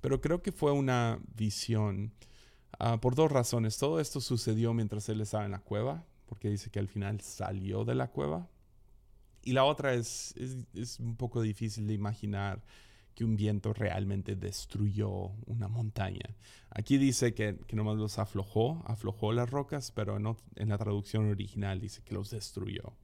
[0.01, 2.13] pero creo que fue una visión
[2.79, 3.79] ah, por dos razones.
[3.79, 7.85] Todo esto sucedió mientras él estaba en la cueva, porque dice que al final salió
[7.85, 8.49] de la cueva.
[9.45, 10.35] Y la otra es,
[10.75, 12.63] es, un poco difícil de imaginar
[13.15, 16.37] que un viento realmente destruyó una montaña.
[16.75, 21.29] Aquí dice que, que nomás los aflojó, aflojó las rocas, pero no, en la traducción
[21.29, 22.95] original dice que los destruyó.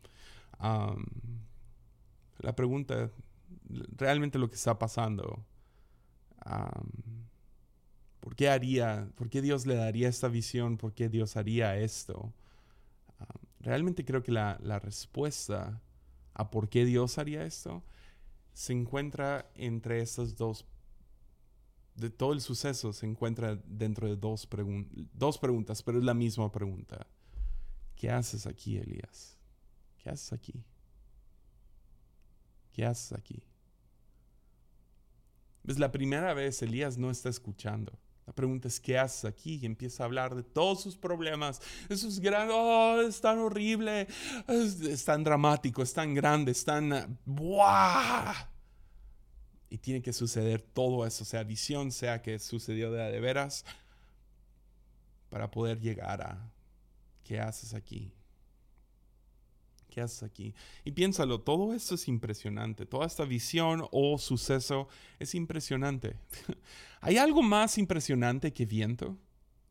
[2.39, 3.11] la pregunta,
[3.97, 5.45] realmente lo que está pasando,
[8.21, 10.79] ¿por qué haría, por qué Dios le daría esta visión?
[10.79, 12.33] ¿Por qué Dios haría esto?
[13.61, 15.83] realmente creo que la, la respuesta
[16.33, 17.83] a por qué Dios haría esto,
[18.53, 20.65] se encuentra entre estas dos,
[21.99, 24.49] de todo el suceso se encuentra dentro de dos,
[25.13, 27.07] dos preguntas, pero es la misma pregunta.
[27.97, 29.37] ¿Qué haces aquí, Elías?
[29.99, 30.65] ¿Qué haces aquí?
[32.73, 33.43] ¿Qué haces aquí?
[35.67, 37.99] Es la primera vez Elías no está escuchando.
[38.27, 39.59] La pregunta es, ¿qué haces aquí?
[39.61, 41.61] Y empieza a hablar de todos sus problemas.
[41.89, 44.07] Eso es grande, oh, es tan horrible,
[44.47, 47.19] es, tan dramático, es tan grande, es tan...
[47.25, 48.35] ¡Buah!
[49.71, 53.65] Y tiene que suceder todo eso, sea visión, sea que sucedió de, de veras,
[55.29, 56.51] para poder llegar a,
[57.25, 58.13] ¿qué haces aquí?
[59.91, 60.55] ¿Qué haces aquí?
[60.85, 62.87] Y piénsalo, todo esto es impresionante.
[62.87, 66.17] Toda esta visión o suceso es impresionante.
[67.01, 69.17] ¿Hay algo más impresionante que viento?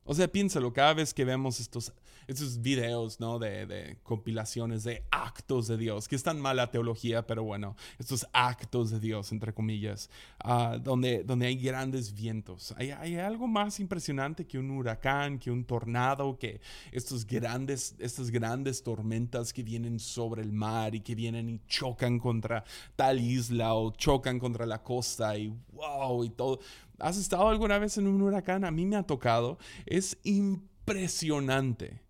[0.04, 1.94] O sea, piénsalo, cada vez que vemos estos,
[2.28, 3.40] estos videos, ¿no?
[3.40, 8.28] De, de, compilaciones de actos de Dios, que están mal la teología, pero bueno, estos
[8.34, 10.10] actos de Dios, entre comillas,
[10.44, 12.74] uh, donde, donde hay grandes vientos.
[12.78, 16.60] ¿Hay, ¿Hay, algo más impresionante que un huracán, que un tornado, que
[16.92, 22.20] estos grandes, estas grandes tormentas que vienen sobre el mar y que vienen y chocan
[22.20, 22.64] contra
[22.96, 26.60] tal isla o chocan contra la costa y wow, y todo.
[27.00, 28.66] ¿Has estado alguna vez en un huracán?
[28.66, 29.58] A mí me ha tocado.
[29.86, 32.07] Es impresionante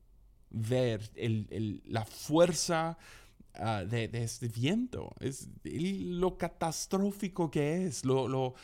[0.49, 1.09] ver
[1.85, 2.97] la fuerza
[3.55, 5.13] ah, de, este viento.
[5.19, 8.55] Es lo catastrófico que es, lo, lo,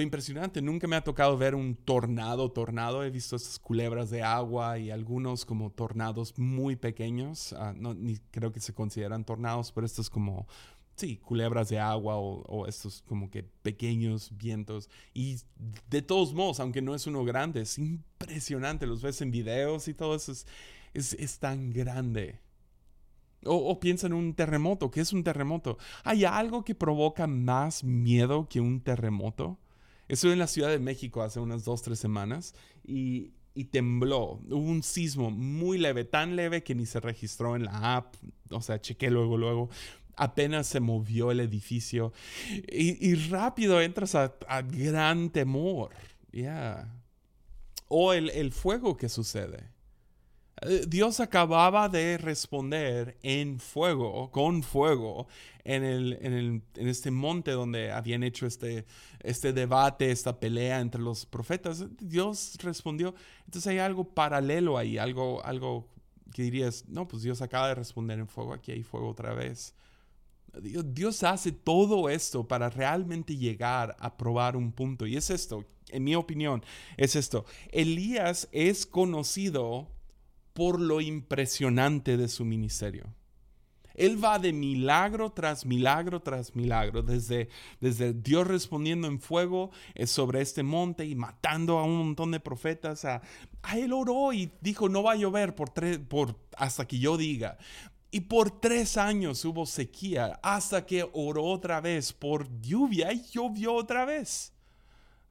[0.00, 0.60] impresionante.
[0.62, 3.04] Nunca me ha tocado ver un tornado, tornado.
[3.04, 7.52] He visto estas culebras de agua y algunos como tornados muy pequeños.
[7.54, 10.46] Ah, no, ni creo que se consideran tornados, pero estos como
[10.98, 14.90] sí, culebras de agua o, estos como que pequeños vientos.
[15.14, 15.36] Y
[15.88, 18.86] de todos modos, aunque no es uno grande, es impresionante.
[18.86, 20.32] Los ves en videos y todo eso.
[20.32, 20.46] Es,
[20.94, 22.40] es, tan grande.
[23.44, 24.90] O, piensa en un terremoto.
[24.90, 25.78] ¿Qué es un terremoto?
[26.04, 29.58] ¿Hay algo que provoca más miedo que un terremoto?
[30.08, 34.40] Estuve en la Ciudad de México hace unas dos, tres semanas y, y tembló.
[34.48, 38.14] Hubo un sismo muy leve, tan leve que ni se registró en la app.
[38.50, 39.68] O sea, chequé luego, luego.
[40.14, 42.12] Apenas se movió el edificio
[42.68, 45.90] y, rápido entras a, gran temor.
[46.32, 46.92] Ya.
[47.88, 49.70] O el, el fuego que sucede.
[50.62, 55.28] Eh, Dios acababa de responder en fuego, con fuego,
[55.64, 58.86] en, el, en, el, en, este monte donde habían hecho este,
[59.20, 61.84] este debate, esta pelea entre los profetas.
[61.98, 63.14] Dios respondió.
[63.44, 65.88] Entonces hay algo paralelo ahí, algo, algo
[66.32, 69.74] que dirías, no, pues Dios acaba de responder en fuego, aquí hay fuego otra vez.
[70.60, 75.06] Dios hace todo esto para realmente llegar a probar un punto.
[75.06, 76.64] Y es esto, en mi opinión,
[76.96, 77.44] es esto.
[77.70, 79.88] Elías es conocido
[80.58, 83.14] por lo impresionante de su ministerio.
[83.94, 87.48] Él va de milagro tras milagro tras milagro, desde,
[87.80, 92.40] desde Dios respondiendo en fuego eh, sobre este monte y matando a un montón de
[92.40, 93.04] profetas.
[93.04, 93.22] A,
[93.76, 97.56] él oró y dijo, no va a llover por tres, por, hasta que yo diga.
[98.10, 103.74] Y por tres años hubo sequía hasta que oró otra vez por lluvia y llovió
[103.74, 104.52] otra vez.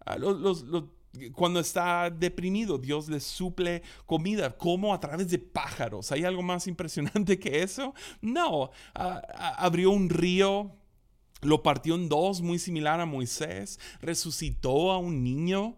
[0.05, 0.63] Ah, los,
[1.33, 6.11] cuando está deprimido, Dios le suple comida, como a través de pájaros.
[6.11, 7.93] ¿Hay algo más impresionante que eso?
[8.21, 10.75] No, abrió un río,
[11.41, 15.77] lo partió en dos, muy similar a Moisés, resucitó a un niño.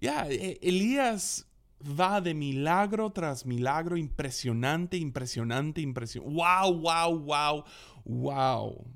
[0.00, 1.46] Ya, e, Elías
[1.82, 6.34] va de milagro tras milagro, impresionante, impresionante, impresionante.
[6.34, 7.64] ¡Wow, wow, wow,
[8.04, 8.86] wow!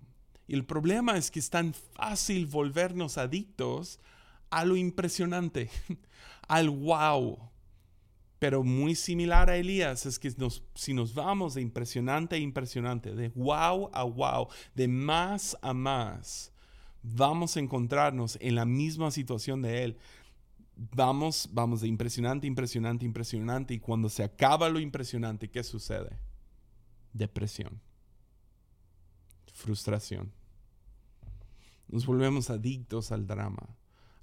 [0.46, 3.98] Y el problema es que es tan fácil volvernos adictos
[4.54, 5.68] a lo impresionante,
[6.48, 7.50] al wow.
[8.38, 10.32] Pero muy similar a Elías es que
[10.74, 16.52] si nos vamos de impresionante a impresionante, de wow a wow, de más a más,
[17.02, 19.98] vamos a encontrarnos en la misma situación de él.
[20.76, 23.74] Vamos, vamos de impresionante, impresionante, impresionante.
[23.74, 26.18] Y cuando se acaba lo impresionante, ¿qué sucede?
[27.12, 27.80] Depresión.
[29.52, 30.32] Frustración.
[31.88, 33.68] Nos volvemos adictos al drama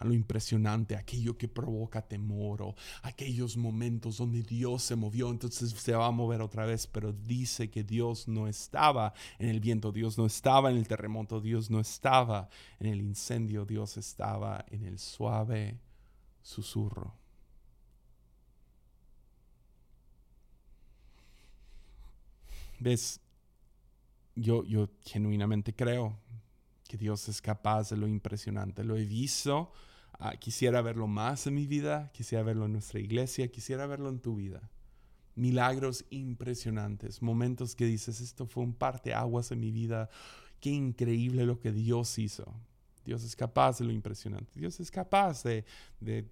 [0.03, 5.93] lo impresionante, aquello que provoca temor o aquellos momentos donde Dios se movió, entonces se
[5.93, 10.17] va a mover otra vez, pero dice que Dios no estaba en el viento, Dios
[10.17, 14.99] no estaba en el terremoto, Dios no estaba en el incendio, Dios estaba en el
[14.99, 15.79] suave
[16.41, 17.15] susurro.
[22.79, 23.19] ¿Ves?
[24.35, 26.17] Yo, yo genuinamente creo
[26.87, 28.83] que Dios es capaz de lo impresionante.
[28.83, 29.71] Lo he visto
[30.23, 34.19] Ah, quisiera verlo más en mi vida, quisiera verlo en nuestra iglesia, quisiera verlo en
[34.19, 34.69] tu vida.
[35.33, 38.77] Milagros impresionantes, momentos que dices, esto fue un
[39.15, 40.11] aguas en mi vida,
[40.59, 42.53] qué increíble lo que Dios hizo.
[43.03, 44.59] Dios es capaz de lo impresionante.
[44.59, 45.65] Dios es capaz de,
[45.99, 46.27] de,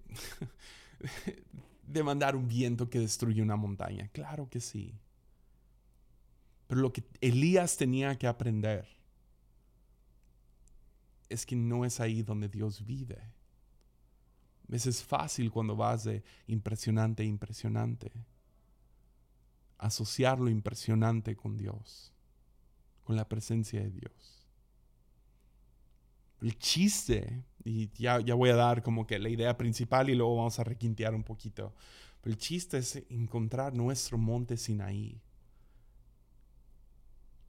[1.84, 4.06] de mandar un viento que destruye una montaña.
[4.12, 4.94] Claro que sí.
[6.68, 8.86] Pero lo que Elías tenía que aprender
[11.28, 13.18] es que no es ahí donde Dios vive.
[14.70, 18.12] Es fácil cuando vas de impresionante a impresionante.
[19.78, 22.12] Asociar lo impresionante con Dios,
[23.02, 24.46] con la presencia de Dios.
[26.40, 30.36] El chiste, y ya, ya voy a dar como que la idea principal y luego
[30.36, 31.74] vamos a requintear un poquito.
[32.20, 35.20] Pero el chiste es encontrar nuestro monte Sinaí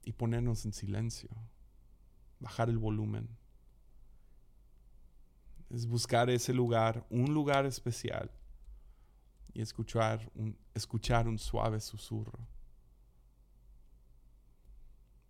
[0.04, 1.30] y ponernos en silencio,
[2.40, 3.28] bajar el volumen
[5.72, 8.30] es buscar ese lugar, un lugar especial,
[9.54, 12.38] y escuchar un, escuchar un suave susurro.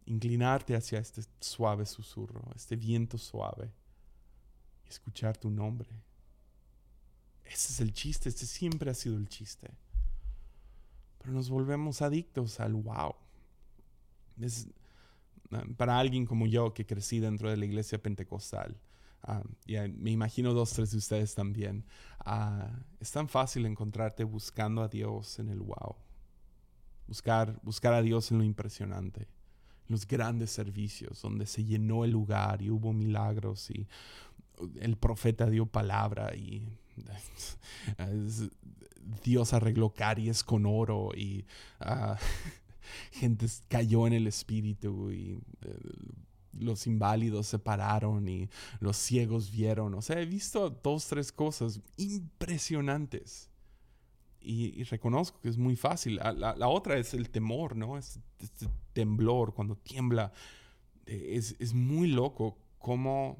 [0.04, 3.72] Inclinarte hacia este suave susurro, este viento suave,
[4.84, 5.90] y escuchar tu nombre.
[7.44, 9.70] Ese es el chiste, este siempre ha sido el chiste.
[11.18, 13.14] Pero nos volvemos adictos al wow.
[15.76, 18.76] para alguien como yo que crecí dentro de la iglesia pentecostal,
[19.22, 21.84] Ah, y me imagino dos, tres de ustedes también.
[22.24, 22.68] Ah,
[23.00, 25.96] es tan fácil encontrarte buscando a Dios en el wow.
[27.06, 29.28] Buscar, buscar a Dios en lo impresionante.
[29.88, 33.86] Los grandes servicios donde se llenó el lugar y hubo milagros y
[34.80, 36.68] el profeta dio palabra y
[39.24, 41.44] Dios arregló caries con oro y
[41.80, 42.14] uh,
[43.12, 45.78] gente cayó en el espíritu y eh,
[46.58, 48.48] los inválidos se pararon y
[48.80, 49.94] los ciegos vieron.
[49.94, 53.48] O sea, he visto dos, tres cosas impresionantes.
[54.40, 56.16] y, reconozco que es muy fácil.
[56.16, 57.96] La, otra es el temor, ¿no?
[57.96, 60.32] Es este temblor, cuando tiembla.
[61.06, 63.38] Eh, es, es muy loco cómo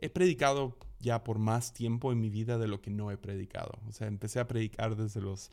[0.00, 3.78] he predicado ya por más tiempo en mi vida de lo que no he predicado.
[3.88, 5.50] O sea, empecé a predicar desde los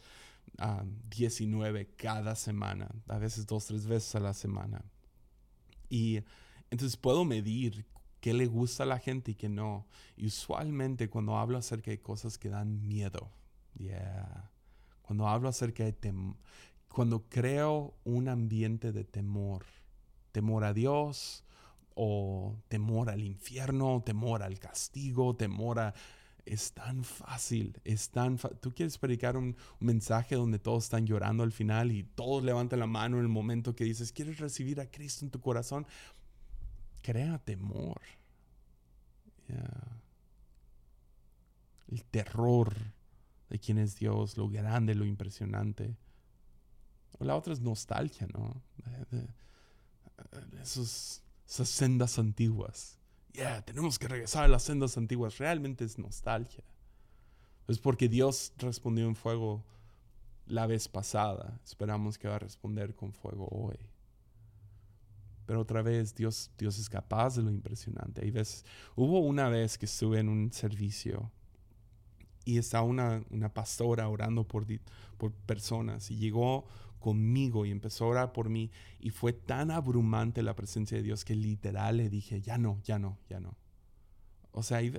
[1.10, 4.84] 19 cada semana, a veces dos, tres veces a la semana.
[5.90, 6.22] Y
[6.72, 7.86] entonces puedo medir
[8.20, 9.88] qué le gusta a la gente y qué no.
[10.18, 13.30] Y usualmente cuando hablo acerca de cosas que dan miedo,
[13.78, 14.50] yeah.
[15.04, 16.36] cuando hablo acerca de temor,
[16.88, 19.66] cuando creo un ambiente de temor,
[20.32, 21.44] temor a Dios,
[21.94, 25.94] o temor al infierno, temor al castigo, temor a...
[26.44, 31.52] Es tan fácil, es tan Tú quieres predicar un, mensaje donde todos están llorando al
[31.52, 35.24] final y todos levantan la mano en el momento que dices, ¿quieres recibir a Cristo
[35.24, 35.86] en tu corazón?
[37.02, 38.02] Crea temor.
[41.88, 42.74] El terror
[43.50, 45.98] de quién es Dios, lo grande, lo impresionante.
[47.20, 48.62] O la otra es nostalgia, ¿no?
[50.62, 52.98] esos esas sendas antiguas.
[53.34, 55.38] Ya, tenemos que regresar a las sendas antiguas.
[55.38, 56.64] Realmente es nostalgia.
[57.68, 59.66] Es porque Dios respondió en fuego
[60.46, 61.60] la vez pasada.
[61.66, 63.78] Esperamos que va a responder con fuego hoy.
[65.52, 68.24] Pero otra vez, Dios, Dios es capaz de lo impresionante.
[68.24, 68.64] Hay veces,
[68.96, 71.30] hubo una vez que estuve en un servicio
[72.46, 74.66] y estaba una, una pastora orando por,
[75.18, 76.64] por personas y llegó
[77.00, 81.26] conmigo y empezó a orar por mí y fue tan abrumante la presencia de Dios
[81.26, 83.58] que literal le dije, ya no, ya no, ya no.
[84.54, 84.98] O sea, hay,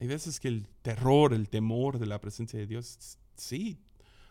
[0.00, 3.80] hay veces que el terror, el temor de la presencia de Dios, sí,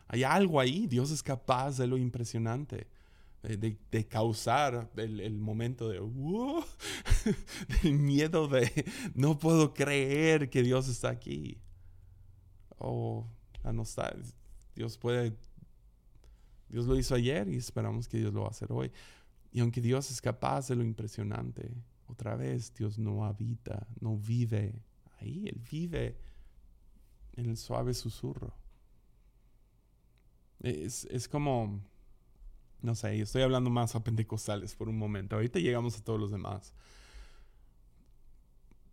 [0.08, 2.86] hay algo ahí, Dios es capaz de lo impresionante.
[3.41, 6.62] De, de, causar el, momento de uh,
[7.84, 8.69] miedo de
[9.15, 11.58] no puedo creer que Dios está aquí.
[12.78, 13.25] O
[13.63, 14.36] la nostalgia.
[14.75, 15.38] Dios puede
[16.69, 18.91] Dios lo hizo ayer y esperamos que Dios lo va a hacer hoy.
[19.52, 21.71] Y aunque Dios es capaz de lo impresionante,
[22.08, 24.84] otra vez Dios no habita, no vive
[25.19, 26.17] ahí, Él vive
[27.34, 28.54] en el suave susurro.
[30.60, 31.82] Es, es como,
[32.81, 36.31] no sé, estoy hablando más a pentecostales por un momento, ahorita llegamos a todos los
[36.31, 36.73] demás.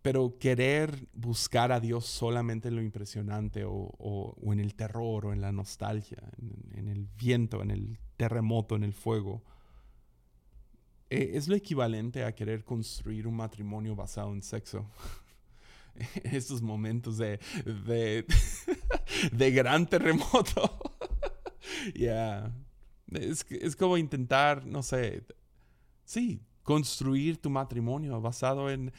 [0.01, 5.41] Pero querer buscar a Dios solamente en lo impresionante o, en el terror o en
[5.41, 6.23] la nostalgia,
[6.73, 9.43] en, el viento, en el terremoto, en el fuego,
[11.09, 14.89] eh, es lo equivalente a querer construir un matrimonio basado en sexo.
[16.23, 17.39] Estos momentos de,
[19.31, 20.79] de, gran terremoto.
[21.93, 22.51] Ya.
[23.11, 25.23] Es, es como intentar, no sé,
[26.03, 28.91] sí, construir tu matrimonio basado en,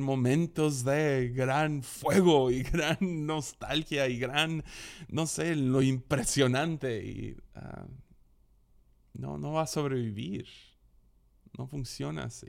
[0.00, 4.62] momentos de gran fuego y gran nostalgia y gran,
[5.08, 7.04] no sé, lo impresionante.
[7.04, 7.84] Y, ah,
[9.14, 10.46] no, no va a sobrevivir.
[11.58, 12.46] No funciona así.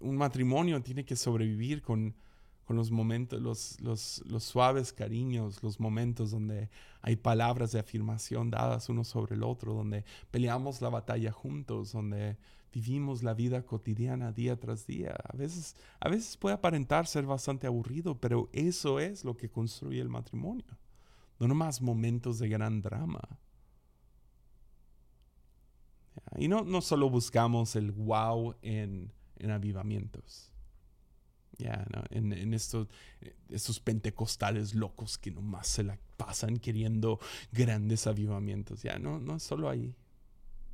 [0.00, 2.14] Un matrimonio tiene que sobrevivir con
[2.68, 6.68] con los momentos, los, los, los, suaves cariños, los momentos donde
[7.00, 12.36] hay palabras de afirmación dadas uno sobre el otro, donde peleamos la batalla juntos, donde
[12.70, 15.16] vivimos la vida cotidiana día tras día.
[15.32, 20.02] A veces, a veces puede aparentar ser bastante aburrido, pero eso es lo que construye
[20.02, 20.76] el matrimonio.
[21.40, 23.22] No nomás momentos de gran drama.
[26.36, 30.52] Y no, no solo buscamos el wow en, en avivamientos
[31.58, 32.86] ya, en, estos,
[33.48, 37.18] estos pentecostales locos que nomás se la pasan queriendo
[37.52, 38.82] grandes avivamientos.
[38.82, 39.96] Ya, no, no es solo ahí.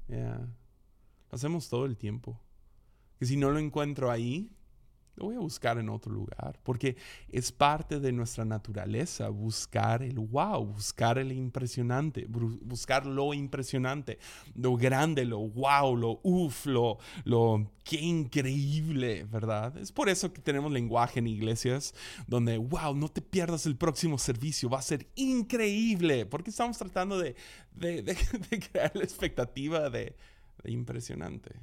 [0.08, 2.38] Ya, lo hacemos todo el tiempo.
[3.18, 4.50] Que si no lo encuentro ahí,
[5.16, 6.96] lo voy a buscar en otro lugar, porque
[7.28, 14.18] es parte de nuestra naturaleza buscar el wow, buscar el impresionante, buscar lo impresionante,
[14.54, 19.76] lo grande, lo wow, lo uff, lo, lo qué increíble, ¿verdad?
[19.78, 21.94] Es por eso que tenemos lenguaje en iglesias
[22.26, 27.18] donde, wow, no te pierdas el próximo servicio, va a ser increíble, porque estamos tratando
[27.18, 27.36] de,
[28.72, 30.16] crear la expectativa de
[30.64, 31.54] impresionante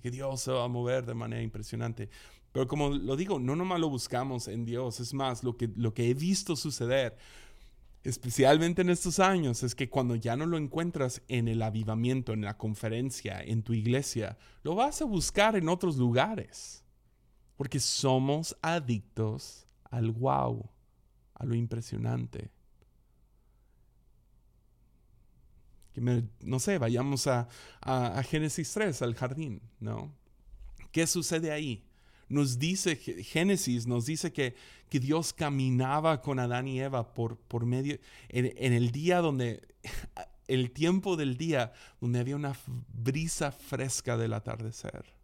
[0.00, 2.08] que Dios se va a mover de manera impresionante.
[2.52, 5.92] Pero como lo digo, no nomás lo buscamos en Dios, es más, lo que, lo
[5.92, 7.16] que he visto suceder,
[8.04, 12.42] especialmente en estos años, es que cuando ya no lo encuentras en el avivamiento, en
[12.42, 16.84] la conferencia, en tu iglesia, lo vas a buscar en otros lugares.
[17.56, 20.70] Porque somos adictos al wow,
[21.34, 22.53] a lo impresionante.
[25.96, 27.48] No sé, vayamos a,
[27.80, 30.12] a, Génesis 3, al jardín, ¿no?
[30.92, 31.84] ¿Qué sucede ahí?
[32.28, 34.54] nos dice, Génesis nos dice que,
[34.88, 39.62] que Dios caminaba con Adán y Eva por, por medio, en, el día donde,
[40.48, 42.56] el tiempo del día donde había una
[42.92, 45.14] brisa fresca del atardecer.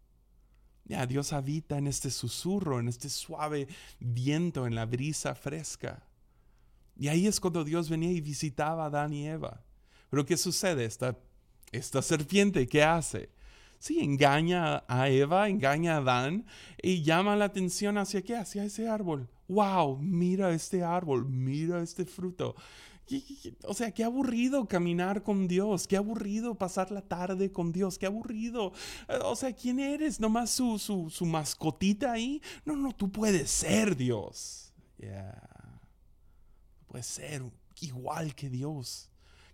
[0.84, 3.68] Ya, Dios habita en este susurro, en este suave
[4.00, 6.04] viento, en la brisa fresca.
[6.96, 9.64] Y ahí es cuando Dios venía y visitaba a Adán y Eva.
[10.10, 10.84] Pero ¿qué sucede?
[10.84, 11.16] Esta,
[11.72, 13.30] esta serpiente, ¿qué hace?
[13.78, 16.44] Sí, engaña a Eva, engaña a Adán
[16.82, 18.36] y llama la atención hacia qué?
[18.36, 19.28] Hacia ese árbol.
[19.48, 19.96] ¡Wow!
[19.98, 22.54] Mira este árbol, mira este fruto.
[23.64, 28.06] O sea, qué aburrido caminar con Dios, qué aburrido pasar la tarde con Dios, qué
[28.06, 28.72] aburrido.
[29.24, 30.20] O sea, ¿quién eres?
[30.20, 32.40] ¿Nomás su, su, su mascotita ahí?
[32.64, 34.72] No, no, tú puedes ser Dios.
[34.98, 35.80] Yeah.
[36.86, 37.42] Puedes ser
[37.80, 39.09] igual que Dios.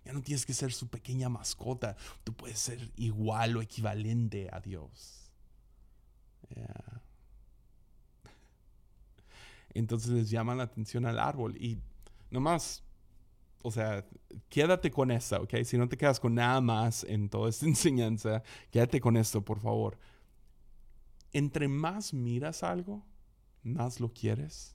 [0.07, 1.97] Ya no tienes que ser su pequeña mascota.
[2.23, 5.29] Tú puedes ser igual o equivalente a Dios.
[9.73, 11.77] Entonces les llama la atención al árbol y
[12.31, 12.85] nomás,
[13.61, 14.05] o sea,
[14.47, 15.55] quédate con eso, ¿ok?
[15.65, 19.59] Si no te quedas con nada más en toda esta enseñanza, quédate con esto, por
[19.59, 19.99] favor.
[21.33, 23.05] Entre más miras algo,
[23.61, 24.73] más lo quieres.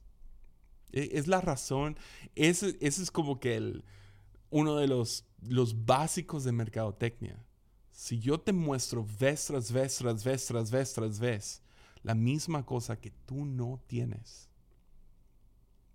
[0.91, 1.97] E, es la razón,
[2.35, 3.83] ese, ese es como que el,
[4.53, 7.43] uno de los, los básicos de mercadotecnia.
[7.89, 11.63] Si yo te muestro vez tras vez, tras vez, tras vez, tras vez,
[12.03, 14.51] la misma cosa que tú no tienes,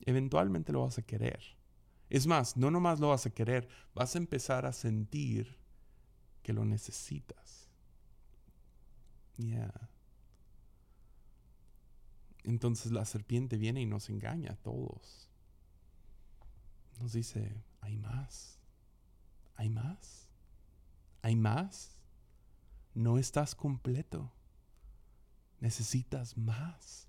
[0.00, 1.40] eventualmente lo vas a querer.
[2.10, 5.56] Es más, no nomás lo vas a querer, vas a empezar a sentir
[6.42, 7.68] que lo necesitas.
[9.36, 9.72] Ya.
[12.42, 15.30] Entonces la serpiente viene y nos engaña a todos.
[16.98, 18.58] Nos dice, hay más,
[19.54, 20.28] hay más,
[21.22, 22.00] hay más.
[22.94, 24.32] No estás completo.
[25.60, 27.08] Necesitas más,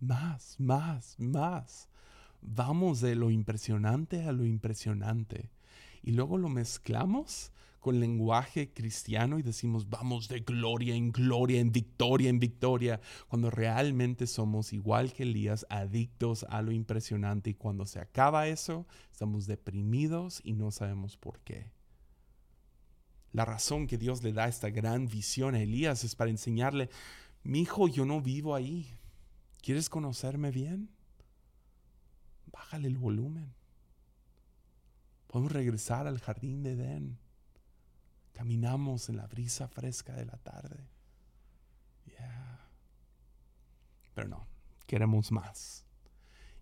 [0.00, 1.88] más, más, más.
[2.42, 5.50] Vamos de lo impresionante a lo impresionante.
[6.02, 11.72] Y luego lo mezclamos con lenguaje cristiano y decimos vamos de gloria en gloria, en
[11.72, 17.86] victoria en victoria, cuando realmente somos igual que Elías, adictos a lo impresionante y cuando
[17.86, 21.72] se acaba eso, estamos deprimidos y no sabemos por qué.
[23.32, 26.90] La razón que Dios le da esta gran visión a Elías es para enseñarle,
[27.42, 28.90] mi hijo, yo no vivo ahí.
[29.62, 30.90] ¿Quieres conocerme bien?
[32.52, 33.54] Bájale el volumen.
[35.28, 37.19] Podemos regresar al jardín de Edén
[38.40, 40.78] Caminamos en la brisa fresca de la tarde.
[44.14, 44.46] Pero no,
[44.86, 45.84] queremos más.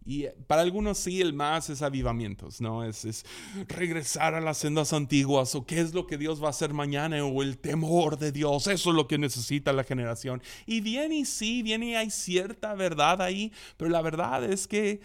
[0.05, 2.83] Y eh, para algunos sí, el más es avivamientos, ¿no?
[2.83, 3.25] Es, es,
[3.69, 7.25] regresar a las sendas antiguas o qué es lo que Dios va a hacer mañana
[7.25, 8.67] o el temor de Dios.
[8.67, 10.43] Eso es lo que necesita la generación.
[10.67, 15.01] Y viene y sí, viene y hay cierta verdad ahí, pero la verdad es que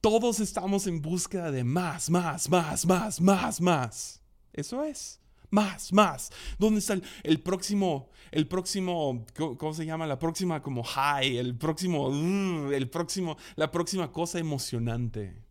[0.00, 4.22] todos estamos en búsqueda de más, más, más, más, más, más.
[4.52, 5.18] Eso es
[5.50, 6.30] más, más.
[6.58, 10.06] ¿Dónde está el, próximo, el próximo, ¿cómo, se llama?
[10.06, 15.48] La próxima como high, el próximo, uh, el próximo, la próxima cosa emocionante.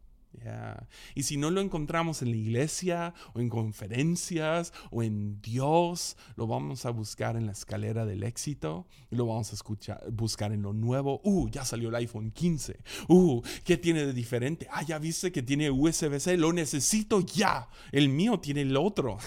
[1.16, 6.48] Y si no lo encontramos en la iglesia o en conferencias o en Dios, lo
[6.48, 10.62] vamos a buscar en la escalera del éxito y lo vamos a escuchar, buscar en
[10.62, 11.22] lo nuevo.
[11.24, 12.78] Uh, ya salió el iPhone 15.
[13.08, 14.68] Uh, ¿qué tiene de diferente?
[14.72, 17.68] Ah, ya viste que tiene USB-C, lo necesito ya.
[17.92, 19.18] El mío tiene el otro.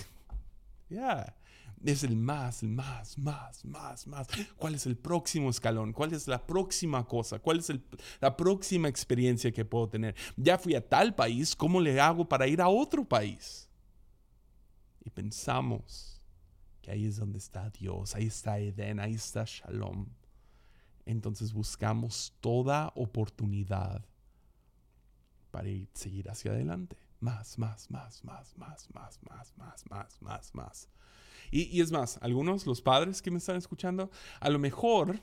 [0.91, 1.37] Ya.
[1.83, 4.29] Es el más, el más, más, más, más.
[4.57, 5.95] ¿Cuál es el próximo escalón?
[5.95, 7.39] ¿Cuál es la próxima cosa?
[7.39, 7.73] ¿Cuál es
[8.21, 10.15] la próxima experiencia que puedo tener?
[10.37, 13.71] Ya fui a tal país, ¿cómo le hago para ir a otro país?
[15.03, 16.21] Y pensamos
[16.83, 20.07] que ahí es donde está Dios, ahí está Edén, ahí está Shalom.
[21.07, 24.05] Entonces buscamos toda oportunidad
[25.51, 30.55] para ir, seguir hacia adelante más, más, más, más, más, más, más, más, más, más,
[30.55, 30.89] más.
[31.51, 35.21] Y, es más, algunos, los padres que me están escuchando, a lo mejor,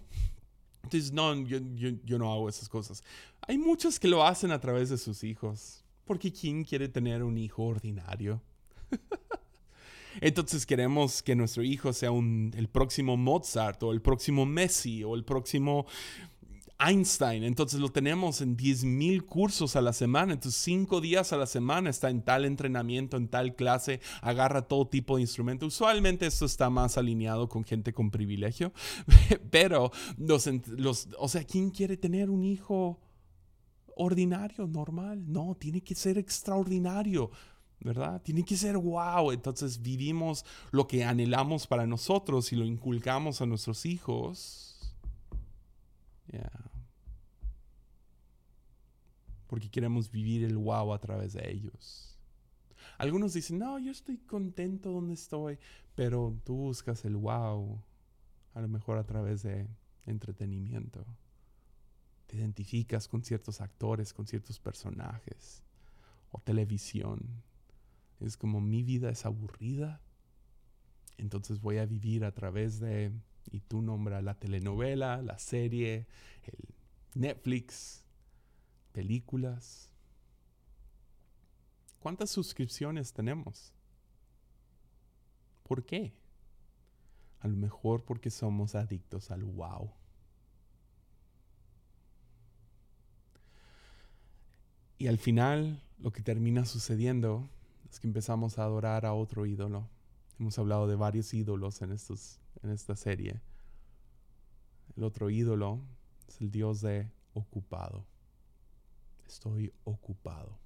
[0.83, 1.59] entonces, no, yo,
[2.03, 3.03] yo no hago esas cosas.
[3.41, 7.37] Hay muchos que lo hacen a través de sus hijos, porque ¿quién quiere tener un
[7.37, 8.41] hijo ordinario?
[10.21, 15.15] Entonces queremos que nuestro hijo sea un, el próximo Mozart o el próximo Messi o
[15.15, 15.85] el próximo
[16.79, 17.43] Einstein.
[17.43, 20.33] Entonces lo tenemos en 10.000 cursos a la semana.
[20.33, 24.87] Entonces cinco días a la semana está en tal entrenamiento, en tal clase, agarra todo
[24.87, 25.65] tipo de instrumento.
[25.65, 28.73] Usualmente esto está más alineado con gente con privilegio.
[29.51, 32.99] Pero los, los, o sea, ¿quién quiere tener un hijo
[33.95, 35.23] ordinario, normal?
[35.31, 37.31] No, tiene que ser extraordinario.
[37.79, 38.21] ¿verdad?
[38.23, 39.31] Tiene que ser wow.
[39.31, 44.66] Entonces vivimos lo que anhelamos para nosotros y lo inculcamos a nuestros hijos
[49.47, 52.17] Porque queremos vivir el wow a través de ellos.
[52.97, 55.59] Algunos dicen, no, yo estoy contento donde estoy,
[55.95, 57.81] pero tú buscas el wow
[58.53, 59.67] a lo mejor a través de
[60.07, 61.05] entretenimiento.
[62.25, 65.61] Te identificas con ciertos actores, con ciertos personajes
[66.31, 67.21] o televisión.
[68.19, 70.01] Es como mi vida es aburrida,
[71.17, 73.11] entonces voy a vivir a través de,
[73.51, 76.07] y tú nombras la telenovela, la serie,
[76.43, 76.75] el
[77.13, 78.03] Netflix,
[78.91, 79.89] películas.
[81.99, 83.73] ¿Cuántas suscripciones tenemos?
[85.63, 86.13] ¿Por qué?
[87.41, 89.91] A lo mejor porque somos adictos al wow.
[94.97, 97.47] Y al final lo que termina sucediendo
[97.89, 99.87] es que empezamos a adorar a otro ídolo.
[100.39, 103.41] Hemos hablado de varios ídolos en, estos, en esta serie.
[104.95, 105.81] El otro ídolo
[106.27, 108.05] es el Dios de ocupado.
[109.27, 110.57] Estoy ocupado.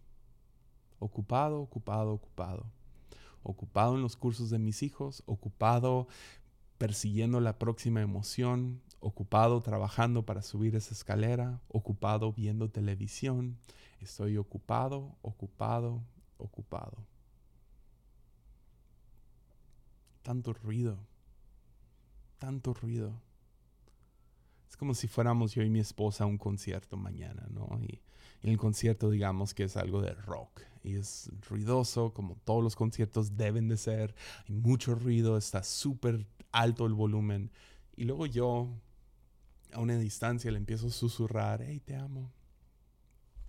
[1.00, 2.66] Ocupado, ocupado, ocupado.
[3.44, 6.08] Ocupado en los cursos de mis hijos, ocupado
[6.78, 13.58] persiguiendo la próxima emoción, ocupado trabajando para subir esa escalera, ocupado viendo televisión.
[14.00, 16.04] Estoy ocupado, ocupado,
[16.38, 16.98] ocupado.
[20.22, 20.98] Tanto ruido,
[22.38, 23.22] tanto ruido.
[24.70, 27.80] Es como si fuéramos yo y mi esposa a un concierto mañana, ¿no?
[27.82, 28.02] Y,
[28.44, 33.38] el concierto, digamos que es algo de rock y es ruidoso, como todos los conciertos
[33.38, 34.16] deben de ser.
[34.48, 37.52] Hay mucho ruido, está súper alto el volumen.
[37.96, 38.68] Y luego yo,
[39.74, 42.32] a una distancia, le empiezo a susurrar, hey, te amo,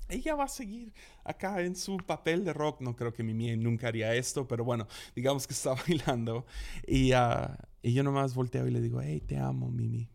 [0.09, 0.93] ella va a seguir
[1.25, 2.81] acá en su papel de rock.
[2.81, 6.47] No creo que Mimi nunca haría esto, pero bueno, digamos que está bailando.
[6.87, 10.09] Y, uh, y yo nomás volteo y le digo, hey, te amo, Mimi,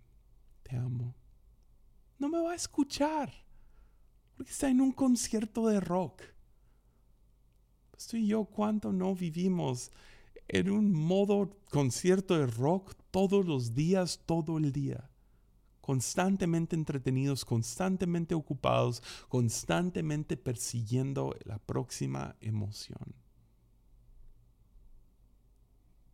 [0.64, 1.16] te amo.
[2.20, 3.32] No me va a escuchar,
[4.36, 6.24] porque está en un concierto de rock.
[7.92, 9.92] Pues tú y yo, ¿cuánto no vivimos
[10.48, 15.10] en un modo concierto de rock todos los días, todo el día?
[15.88, 23.16] Constantemente entretenidos, constantemente ocupados, constantemente persiguiendo la próxima emoción.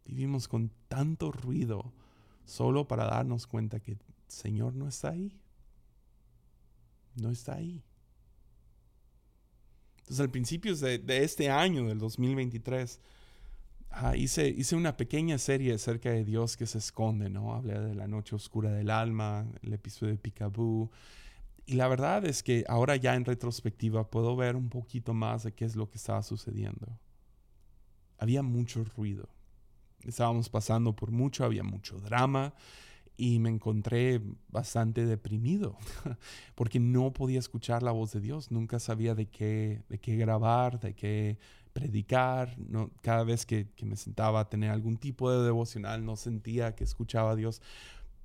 [0.06, 1.92] Vivimos con tanto ruido
[2.46, 5.42] solo para darnos cuenta que el Señor no está ahí.
[7.16, 7.84] No está ahí.
[10.02, 13.00] Entonces, al principio de, de este año, del 2023,
[14.16, 17.54] hice, hice una pequeña serie acerca de Dios que se esconde, ¿no?
[17.54, 20.92] Hablé de la noche oscura del alma, el episodio de Picaboo.
[21.66, 25.54] Y la verdad es que ahora ya en retrospectiva puedo ver un poquito más de
[25.54, 27.00] qué es lo que estaba sucediendo.
[28.18, 29.30] Había mucho ruido.
[30.04, 32.54] Estábamos pasando por mucho, había mucho drama
[33.16, 35.78] y me encontré bastante deprimido
[36.56, 38.52] porque no podía escuchar la voz de Dios.
[38.52, 41.38] Nunca sabía de qué, de qué grabar, de qué
[41.74, 46.76] predicar, no, cada vez que, me sentaba a tener algún tipo de devocional, no sentía
[46.76, 47.62] que escuchaba a Dios.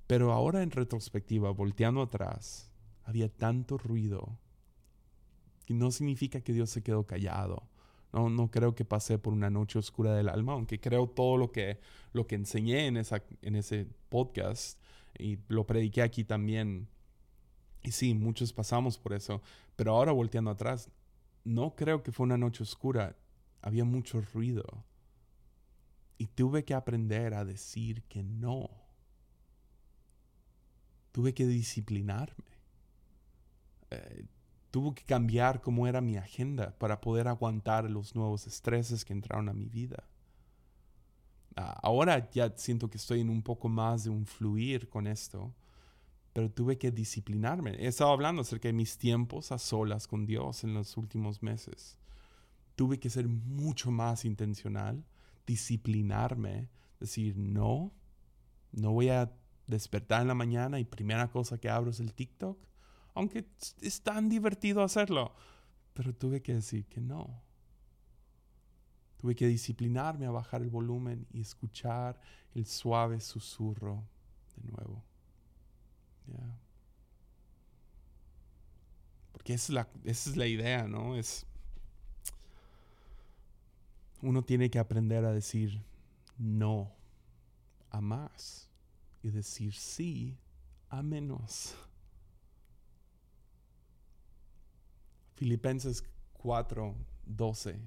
[0.07, 2.71] Pero ahora en retrospectiva, volteando atrás,
[3.05, 4.39] había tanto ruido
[5.67, 7.63] que no significa que Dios se quedó callado.
[8.13, 11.53] No, no creo que pasé por una noche oscura del alma, aunque creo todo lo
[11.53, 11.79] que,
[12.13, 14.81] lo que enseñé en, esa, en ese podcast
[15.19, 16.89] y lo prediqué aquí también.
[17.83, 19.43] Y sí, muchos pasamos por eso,
[19.77, 20.91] pero ahora volteando atrás,
[21.45, 23.15] no creo que fue una noche oscura
[23.63, 24.85] había mucho ruido.
[26.17, 28.71] Y tuve que aprender a decir que no.
[31.13, 32.45] Tuve que disciplinarme.
[33.91, 34.27] Eh,
[34.71, 39.49] tuve que cambiar cómo era mi agenda para poder aguantar los nuevos estreses que entraron
[39.49, 40.05] a mi vida.
[41.57, 45.55] Ah, ahora ya siento que estoy en un poco más de un fluir con esto,
[46.33, 47.73] pero tuve que disciplinarme.
[47.73, 51.99] He estado hablando acerca de mis tiempos a solas con Dios en los últimos meses
[52.79, 55.05] tuve que ser mucho más intencional,
[55.45, 56.69] disciplinarme,
[57.01, 57.93] decir, no,
[58.71, 59.33] no voy a
[59.67, 62.57] despertar en la mañana y primera cosa que abro es el TikTok,
[63.15, 63.49] aunque
[63.81, 65.35] es tan divertido hacerlo,
[65.93, 67.43] pero tuve que decir que no.
[69.17, 72.21] Tuve que disciplinarme a bajar el volumen y escuchar
[72.55, 74.07] el suave susurro
[74.55, 75.03] de nuevo.
[79.33, 81.17] Porque esa es, la, esa es la idea, ¿no?
[81.17, 81.45] Es
[84.23, 85.83] uno tiene que aprender a decir
[86.37, 86.93] no
[87.91, 88.69] a más
[89.23, 90.39] y decir sí
[90.89, 91.75] a menos.
[95.35, 96.03] Filipenses
[96.35, 96.95] 4,
[97.27, 97.81] 12.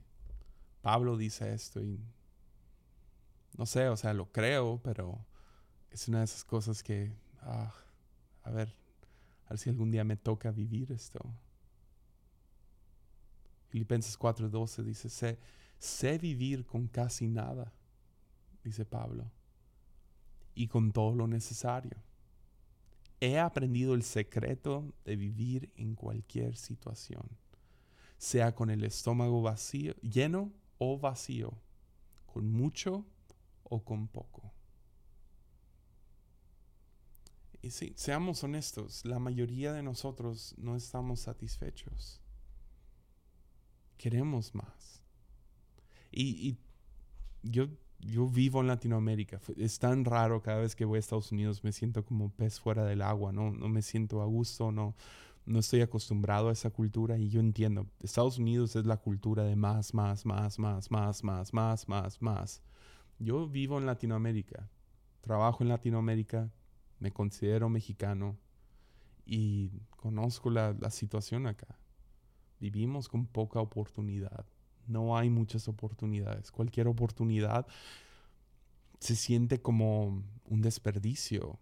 [0.82, 2.00] Pablo dice esto y
[3.58, 5.24] no sé, o sea, lo creo, pero
[5.92, 7.74] es una de esas cosas que, ah,
[8.44, 8.74] a ver,
[9.52, 11.20] ver si algún día me toca vivir esto.
[13.70, 15.38] Filipenses 4:12 dice, sé,
[15.82, 17.74] sé vivir con casi nada,
[18.64, 19.32] dice Pablo,
[20.54, 21.98] y con todo lo necesario.
[23.20, 27.28] He aprendido el secreto de vivir en cualquier situación,
[28.20, 31.58] sea con el estómago vacío, lleno o vacío,
[32.28, 33.04] con mucho
[33.64, 34.54] o con poco.
[37.64, 42.22] Y sí, seamos honestos, la mayoría de nosotros no estamos satisfechos.
[43.98, 45.01] Queremos más.
[46.12, 46.58] Y,
[47.44, 47.68] yo,
[48.00, 49.40] yo vivo en Latinoamérica.
[49.58, 52.84] Es tan raro cada vez que voy a Estados Unidos, me siento como pez fuera
[52.84, 54.96] del agua, no, no me siento a gusto, no,
[55.46, 59.56] no estoy acostumbrado a esa cultura y yo entiendo, Estados Unidos es la cultura de
[59.56, 62.62] más, más, más, más, más, más, más, más, más.
[63.20, 64.70] Yo vivo en Latinoamérica,
[65.22, 66.52] trabajo en Latinoamérica,
[67.00, 68.38] me considero mexicano
[69.26, 71.80] y conozco la, situación acá.
[72.60, 74.46] Vivimos con poca oportunidad.
[74.92, 76.52] No hay muchas oportunidades.
[76.52, 77.66] Cualquier oportunidad
[79.00, 81.58] se siente como un desperdicio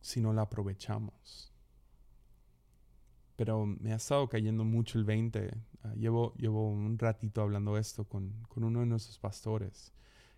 [0.00, 1.52] si no la aprovechamos.
[3.36, 5.50] Pero me ha estado cayendo mucho el 20.
[5.82, 9.92] Ah, llevo, llevo un ratito hablando esto con, con, uno de nuestros pastores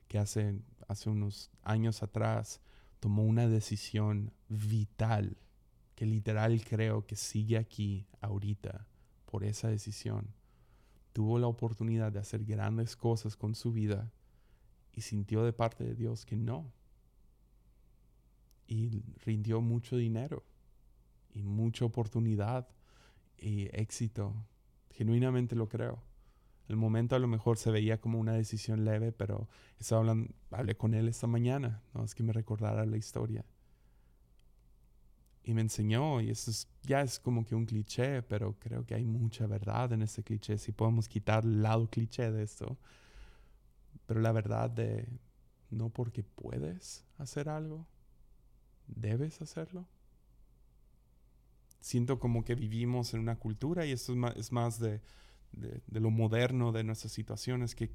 [0.09, 0.59] que hace,
[0.89, 2.61] hace unos años atrás
[2.99, 5.37] tomó una decisión vital
[5.95, 8.87] que literal creo que sigue aquí ahorita
[9.25, 10.27] por esa decisión.
[11.17, 14.13] Tuvo la oportunidad de hacer grandes cosas con su vida
[14.93, 16.71] y sintió de parte de Dios que no.
[18.67, 20.45] Y rindió mucho dinero
[21.33, 22.69] y mucha oportunidad
[23.39, 24.35] y éxito.
[24.91, 26.03] Genuinamente lo creo.
[26.69, 29.49] El momento a lo mejor se veía como una decisión leve, pero
[29.93, 33.43] hablando, hablé con él esta mañana, no es que me recordara la historia.
[35.47, 36.51] Y me enseñó, y eso
[36.83, 40.59] ya es como que un cliché, pero creo que hay mucha verdad en ese cliché,
[40.59, 42.77] si podemos quitar el lado cliché de esto.
[44.07, 45.09] Pero la verdad de
[45.71, 47.87] no porque puedes hacer algo,
[48.87, 49.87] debes hacerlo.
[51.81, 55.01] Siento como que vivimos en una cultura y esto es más de
[55.57, 57.91] de, lo moderno de nuestras situaciones, que,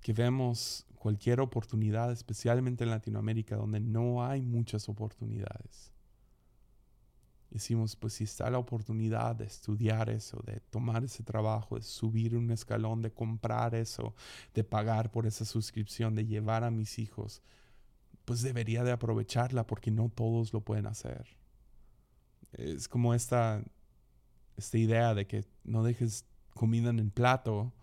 [0.00, 5.92] que vemos cualquier oportunidad, especialmente en Latinoamérica, donde no hay muchas oportunidades.
[7.52, 12.34] Decimos, pues si está la oportunidad de estudiar eso, de tomar ese trabajo, de subir
[12.34, 14.14] un escalón, de comprar eso,
[14.54, 17.42] de pagar por esa suscripción, de llevar a mis hijos,
[18.24, 21.26] pues debería de aprovecharla porque no todos lo pueden hacer.
[22.52, 23.62] Es como esta,
[24.56, 26.24] esta idea de que no dejes
[26.54, 27.74] comida en el plato,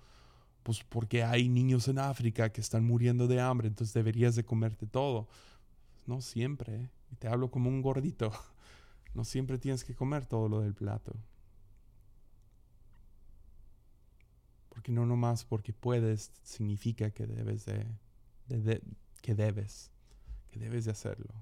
[0.63, 4.87] pues porque hay niños en África que están muriendo de hambre, entonces deberías de comerte
[4.87, 5.27] todo.
[6.07, 8.31] No siempre, y te hablo como un gordito,
[9.13, 11.15] no siempre tienes que comer todo lo del plato.
[14.69, 17.85] Porque no nomás porque puedes significa que debes de,
[19.21, 19.91] que debes,
[20.51, 21.33] que debes de hacerlo.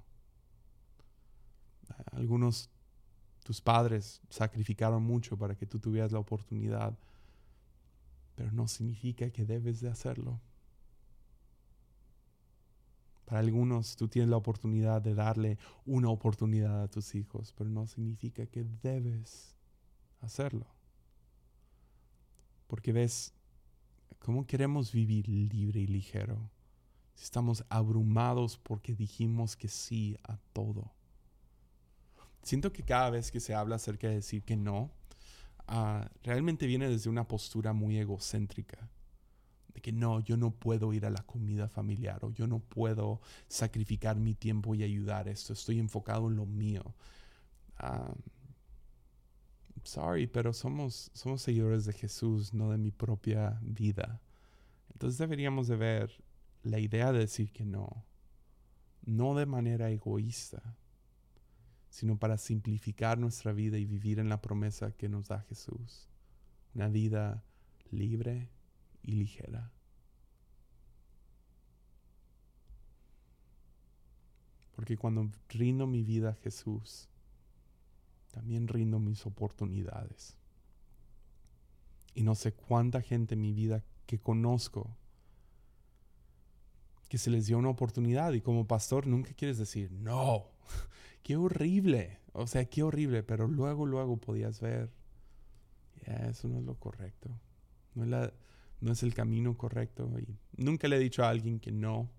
[2.11, 2.69] Algunos
[3.43, 6.97] tus padres sacrificaron mucho para que tú tuvieras la oportunidad
[8.37, 10.39] pero no significa que debes de hacerlo.
[13.27, 17.85] Para algunos tú tienes la oportunidad de darle una oportunidad a tus hijos, pero no
[17.85, 19.55] significa que debes
[20.21, 20.65] hacerlo.
[22.67, 23.33] Porque ves,
[24.19, 26.49] ¿cómo queremos vivir libre y ligero?
[27.15, 30.91] Si estamos abrumados porque dijimos que sí a todo.
[32.43, 34.91] Siento que cada vez que se habla acerca de decir que no,
[35.67, 38.89] Ah, realmente viene desde una postura muy egocéntrica.
[39.77, 43.21] De que no, yo no puedo ir a la comida familiar o yo no puedo
[43.47, 45.53] sacrificar mi tiempo y ayudar esto.
[45.53, 46.95] Estoy enfocado en lo mío.
[47.77, 48.11] Ah,
[49.83, 54.19] sorry, pero somos, somos seguidores de Jesús, no de mi propia vida.
[54.93, 56.23] Entonces deberíamos de ver
[56.63, 58.03] la idea de decir que no,
[59.05, 60.75] no de manera egoísta,
[61.91, 66.09] sino para simplificar nuestra vida y vivir en la promesa que nos da Jesús.
[66.73, 67.43] Una vida
[67.91, 68.49] libre
[69.07, 69.71] y ligera.
[74.75, 77.09] Porque cuando rindo mi vida a Jesús,
[78.31, 80.35] también rindo mis oportunidades.
[82.13, 84.95] Y no sé cuánta gente en mi vida que conozco
[87.09, 90.45] que se les dio una oportunidad y como pastor nunca quieres decir, no,
[91.23, 94.91] qué horrible, o sea, qué horrible, pero luego, luego podías ver,
[96.05, 97.29] eso no es lo correcto,
[97.95, 98.33] no es, la,
[98.79, 102.09] no es el camino correcto y nunca le he dicho a alguien que no,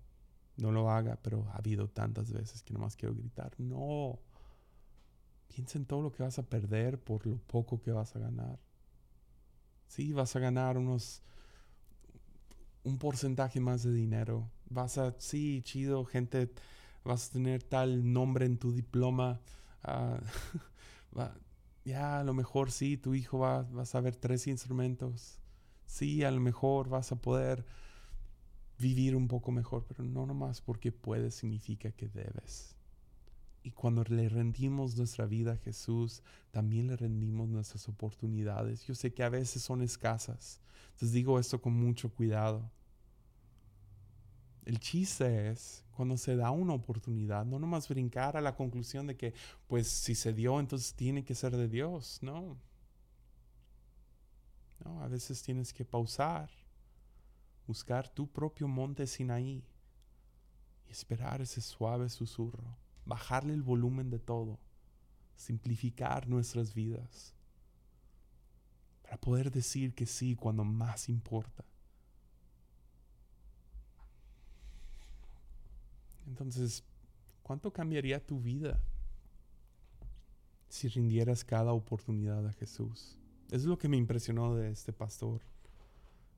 [0.57, 4.19] no lo haga, pero ha habido tantas veces que nomás quiero gritar, no,
[5.47, 8.59] piensa en todo lo que vas a perder por lo poco que vas a ganar.
[9.87, 11.23] Sí, vas a ganar unos
[12.83, 14.49] un porcentaje más de dinero.
[14.69, 16.51] Vas a, sí, chido, gente,
[17.03, 19.41] vas a tener tal nombre en tu diploma.
[19.83, 20.19] Ah,
[21.85, 25.39] ya, a lo mejor sí, tu hijo va, va a saber tres instrumentos.
[25.89, 27.65] Sí, a lo mejor vas a poder
[28.77, 32.75] vivir un poco mejor, pero no nomás porque puedes significa que debes.
[33.63, 36.21] Y cuando le rendimos nuestra vida a Jesús,
[36.51, 38.85] también le rendimos nuestras oportunidades.
[38.85, 40.61] Yo sé que a veces son escasas.
[40.91, 42.69] Entonces digo esto con mucho cuidado.
[44.65, 49.17] El chiste es cuando se da una oportunidad, no nomás brincar a la conclusión de
[49.17, 49.33] que,
[49.65, 52.19] pues si se dio, entonces tiene que ser de Dios.
[52.21, 52.68] No.
[54.83, 56.49] No, a veces tienes que pausar,
[57.67, 59.63] buscar tu propio monte Sinaí
[60.87, 62.77] y esperar ese suave susurro
[63.09, 64.59] bajarle el volumen de todo,
[65.35, 67.33] simplificar nuestras vidas,
[69.01, 71.65] para poder decir que sí cuando más importa.
[76.27, 76.83] Entonces,
[77.41, 78.79] ¿cuánto cambiaría tu vida
[80.69, 83.18] si rindieras cada oportunidad a Jesús?
[83.51, 85.41] Es lo que me impresionó de este pastor.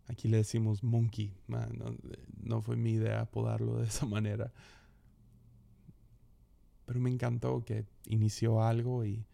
[0.07, 1.34] Aquí le decimos monkey.
[1.47, 1.95] no,
[2.41, 4.51] no, fue mi idea apodarlo de esa manera.
[6.86, 9.26] Pero me encantó que inició algo y,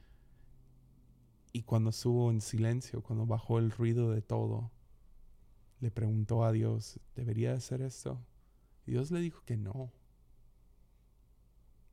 [1.53, 4.71] y cuando estuvo en silencio, cuando bajó el ruido de todo,
[5.80, 8.19] le preguntó a Dios, ¿debería hacer esto?
[8.86, 9.91] Y Dios le dijo que no.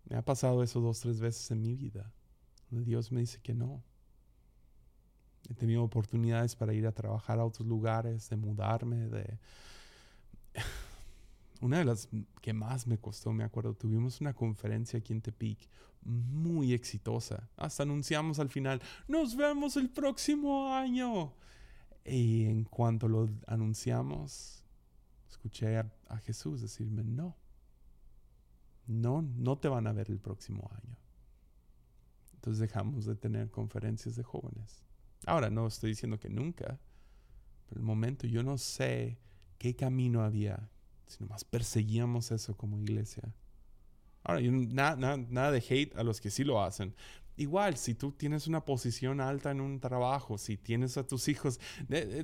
[0.07, 2.13] Me ha pasado eso dos, tres veces en mi vida,
[2.71, 3.83] Dios me dice que no.
[5.49, 9.39] He tenido oportunidades para ir a trabajar a otros lugares, de mudarme, de
[11.61, 12.09] una de las
[12.41, 15.69] que más me costó, me acuerdo, tuvimos una conferencia aquí en Tepic
[16.05, 17.49] muy exitosa.
[17.57, 21.33] Hasta anunciamos al final, nos vemos el próximo año.
[22.05, 24.63] Y en cuanto lo anunciamos,
[25.31, 27.35] escuché a, a Jesús decirme, no,
[28.87, 30.97] no, no te van a ver el próximo año.
[32.35, 34.83] Entonces dejamos de tener conferencias de jóvenes.
[35.27, 36.79] Ahora no estoy diciendo que nunca,
[37.67, 39.19] pero el momento yo no sé
[39.59, 40.69] qué camino había
[41.07, 43.23] sino más perseguíamos eso como iglesia.
[44.23, 46.95] Ahora, nada de hate a los que sí lo hacen.
[47.37, 51.61] Igual, si tú tienes una posición alta en un trabajo, si tienes a tus hijos,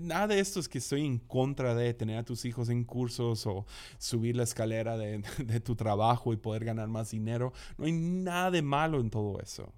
[0.01, 3.45] nada de esto es que estoy en contra de tener a tus hijos en cursos
[3.47, 3.67] o
[3.99, 7.53] subir la escalera de, de tu trabajo y poder ganar más dinero.
[7.77, 9.73] No hay nada de malo en todo eso.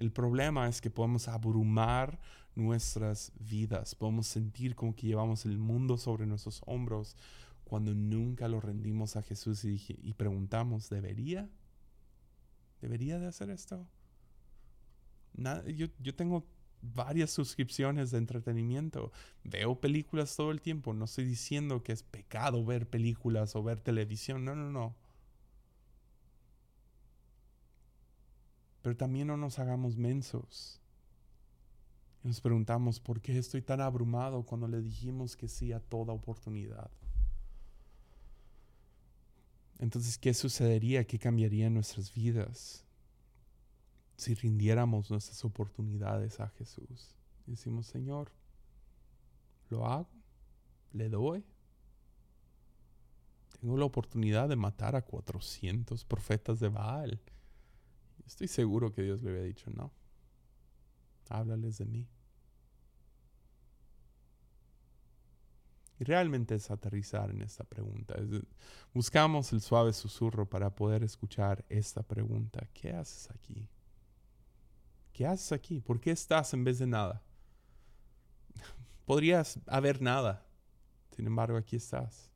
[0.00, 2.18] El problema es que podemos abrumar
[2.54, 7.16] nuestras vidas, podemos sentir como que llevamos el mundo sobre nuestros hombros
[7.64, 11.50] cuando nunca lo rendimos a Jesús y, y preguntamos, ¿debería?
[12.80, 13.86] ¿Debería de hacer esto?
[15.76, 16.46] yo, yo tengo
[16.80, 19.12] varias suscripciones de entretenimiento.
[19.44, 20.94] Veo películas todo el tiempo.
[20.94, 24.44] No estoy diciendo que es pecado ver películas o ver televisión.
[24.44, 24.94] No, no, no.
[28.82, 30.80] Pero también no nos hagamos mensos.
[32.22, 36.90] nos preguntamos, ¿por qué estoy tan abrumado cuando le dijimos que sí a toda oportunidad?
[39.78, 41.06] Entonces, ¿qué sucedería?
[41.06, 42.84] ¿Qué cambiaría en nuestras vidas
[44.16, 47.14] si rindiéramos nuestras oportunidades a Jesús?
[47.46, 48.30] decimos, Señor,
[49.70, 50.08] lo hago,
[50.92, 51.44] le doy.
[53.60, 57.20] Tengo la oportunidad de matar a 400 profetas de Baal.
[58.26, 59.92] Estoy seguro que Dios le había dicho, no,
[61.28, 62.08] háblales de mí.
[66.00, 68.14] Y realmente es aterrizar en esta pregunta.
[68.94, 72.66] buscamos el suave susurro para poder escuchar esta pregunta.
[72.72, 73.68] ¿Qué haces aquí?
[75.12, 75.82] ¿Qué haces aquí?
[75.82, 77.22] ¿Por qué estás en vez de nada?
[79.04, 80.46] Podrías haber nada.
[81.14, 82.30] Sin embargo, aquí estás.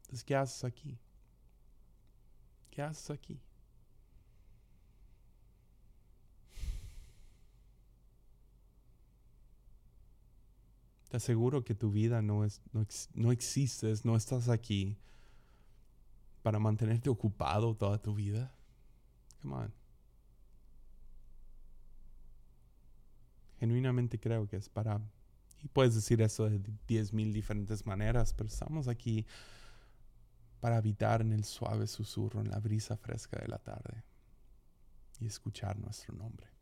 [0.00, 0.98] Entonces, ¿qué haces aquí?
[2.68, 3.40] ¿Qué haces aquí?
[11.08, 14.98] Te aseguro que tu vida no, es, no, no existes, no estás aquí
[16.42, 18.52] para mantenerte ocupado toda tu vida.
[19.40, 19.74] Come on.
[23.58, 25.00] Genuinamente creo que es para...
[25.62, 29.26] Y puedes decir eso de diez mil diferentes maneras, pero estamos aquí
[30.60, 34.04] para habitar en el suave susurro, en la brisa fresca de la tarde
[35.20, 36.57] y escuchar nuestro nombre.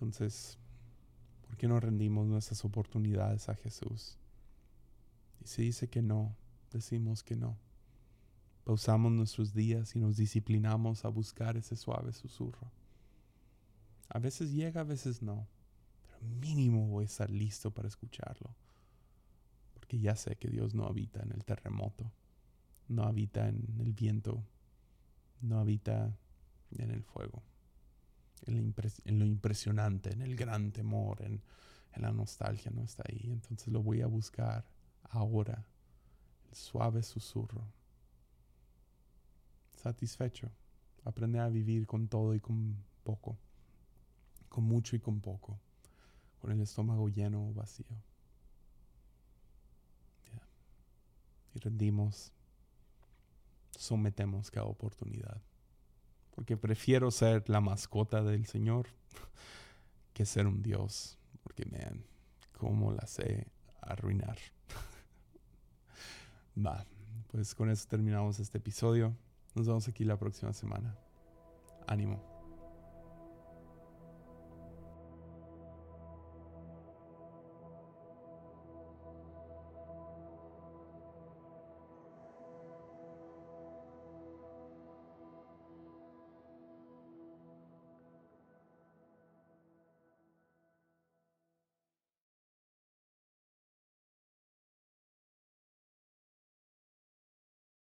[0.00, 0.56] Entonces,
[1.46, 4.16] ¿por qué no rendimos nuestras oportunidades a Jesús?
[5.44, 6.34] Y si dice que no,
[6.72, 7.58] decimos que no.
[8.64, 12.70] pausamos nuestros días y nos disciplinamos a buscar ese suave susurro.
[14.08, 15.46] A veces llega, a veces no,
[16.06, 18.54] pero mínimo voy a estar listo para escucharlo,
[19.74, 22.10] porque ya sé que Dios no habita en el terremoto,
[22.88, 24.42] no habita en el viento,
[25.42, 26.16] no habita
[26.72, 27.42] en el fuego,
[28.46, 31.42] en, lo impresionante, en el gran temor, en,
[31.92, 33.30] en la nostalgia, no está ahí.
[33.30, 34.64] Entonces lo voy a buscar
[35.04, 35.64] ahora,
[36.48, 37.64] el suave susurro.
[39.76, 40.50] Satisfecho,
[41.04, 43.38] aprender a vivir con todo y con poco,
[44.48, 45.58] con mucho y con poco,
[46.40, 47.96] con el estómago lleno o vacío.
[51.54, 52.32] Y rendimos
[53.80, 55.40] sometemos cada oportunidad.
[56.34, 58.88] Porque prefiero ser la mascota del Señor
[60.12, 61.18] que ser un Dios.
[61.42, 62.04] Porque, man,
[62.58, 63.46] cómo la sé
[63.80, 64.38] arruinar.
[66.66, 66.84] Va,
[67.30, 69.16] pues con eso terminamos este episodio.
[69.54, 70.96] Nos vemos aquí la próxima semana.
[71.86, 72.29] Ánimo.